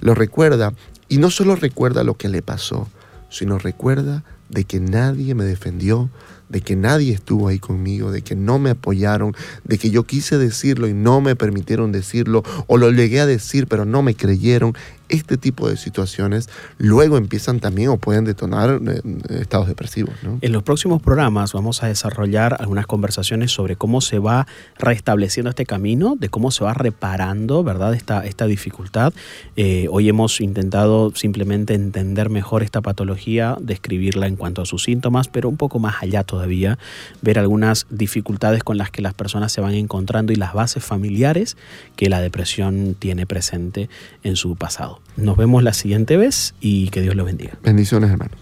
Lo 0.00 0.14
recuerda 0.14 0.72
y 1.08 1.18
no 1.18 1.30
solo 1.30 1.56
recuerda 1.56 2.04
lo 2.04 2.14
que 2.14 2.28
le 2.28 2.42
pasó, 2.42 2.88
sino 3.36 3.58
recuerda 3.58 4.24
de 4.48 4.64
que 4.64 4.80
nadie 4.80 5.34
me 5.34 5.44
defendió, 5.44 6.08
de 6.48 6.60
que 6.60 6.76
nadie 6.76 7.12
estuvo 7.12 7.48
ahí 7.48 7.58
conmigo, 7.58 8.12
de 8.12 8.22
que 8.22 8.36
no 8.36 8.58
me 8.58 8.70
apoyaron, 8.70 9.34
de 9.64 9.78
que 9.78 9.90
yo 9.90 10.04
quise 10.04 10.38
decirlo 10.38 10.86
y 10.86 10.94
no 10.94 11.20
me 11.20 11.34
permitieron 11.34 11.92
decirlo, 11.92 12.44
o 12.66 12.76
lo 12.76 12.90
llegué 12.90 13.20
a 13.20 13.26
decir 13.26 13.66
pero 13.66 13.84
no 13.84 14.02
me 14.02 14.14
creyeron 14.14 14.74
este 15.08 15.36
tipo 15.36 15.68
de 15.68 15.76
situaciones 15.76 16.48
luego 16.78 17.16
empiezan 17.16 17.60
también 17.60 17.90
o 17.90 17.96
pueden 17.96 18.24
detonar 18.24 18.80
eh, 18.86 19.00
estados 19.40 19.68
depresivos. 19.68 20.14
En 20.40 20.52
los 20.52 20.62
próximos 20.62 21.02
programas 21.02 21.52
vamos 21.52 21.82
a 21.82 21.88
desarrollar 21.88 22.56
algunas 22.60 22.86
conversaciones 22.86 23.52
sobre 23.52 23.76
cómo 23.76 24.00
se 24.00 24.18
va 24.18 24.46
restableciendo 24.78 25.50
este 25.50 25.66
camino, 25.66 26.16
de 26.18 26.28
cómo 26.28 26.50
se 26.50 26.64
va 26.64 26.74
reparando 26.74 27.36
¿verdad? 27.62 27.94
Esta, 27.94 28.24
esta 28.24 28.46
dificultad. 28.46 29.12
Eh, 29.56 29.88
hoy 29.90 30.08
hemos 30.08 30.40
intentado 30.40 31.12
simplemente 31.14 31.74
entender 31.74 32.30
mejor 32.30 32.62
esta 32.62 32.80
patología, 32.80 33.56
describirla 33.60 34.26
en 34.26 34.36
cuanto 34.36 34.62
a 34.62 34.66
sus 34.66 34.84
síntomas, 34.84 35.28
pero 35.28 35.48
un 35.48 35.56
poco 35.56 35.78
más 35.78 36.02
allá 36.02 36.24
todavía, 36.24 36.78
ver 37.22 37.38
algunas 37.38 37.86
dificultades 37.90 38.62
con 38.62 38.78
las 38.78 38.90
que 38.90 39.02
las 39.02 39.14
personas 39.14 39.52
se 39.52 39.60
van 39.60 39.74
encontrando 39.74 40.32
y 40.32 40.36
las 40.36 40.54
bases 40.54 40.84
familiares 40.84 41.56
que 41.96 42.08
la 42.08 42.20
depresión 42.20 42.96
tiene 42.98 43.26
presente 43.26 43.88
en 44.22 44.36
su 44.36 44.56
pasado. 44.56 44.95
Nos 45.16 45.36
vemos 45.36 45.62
la 45.62 45.72
siguiente 45.72 46.16
vez 46.16 46.54
y 46.60 46.90
que 46.90 47.00
Dios 47.00 47.14
los 47.14 47.26
bendiga. 47.26 47.54
Bendiciones, 47.62 48.10
hermano. 48.10 48.32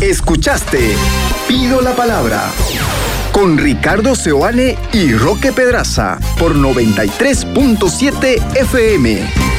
Escuchaste 0.00 0.94
Pido 1.46 1.82
la 1.82 1.94
Palabra 1.94 2.50
con 3.32 3.58
Ricardo 3.58 4.14
Seoane 4.14 4.76
y 4.92 5.12
Roque 5.12 5.52
Pedraza 5.52 6.18
por 6.38 6.54
93.7 6.54 8.56
FM. 8.56 9.49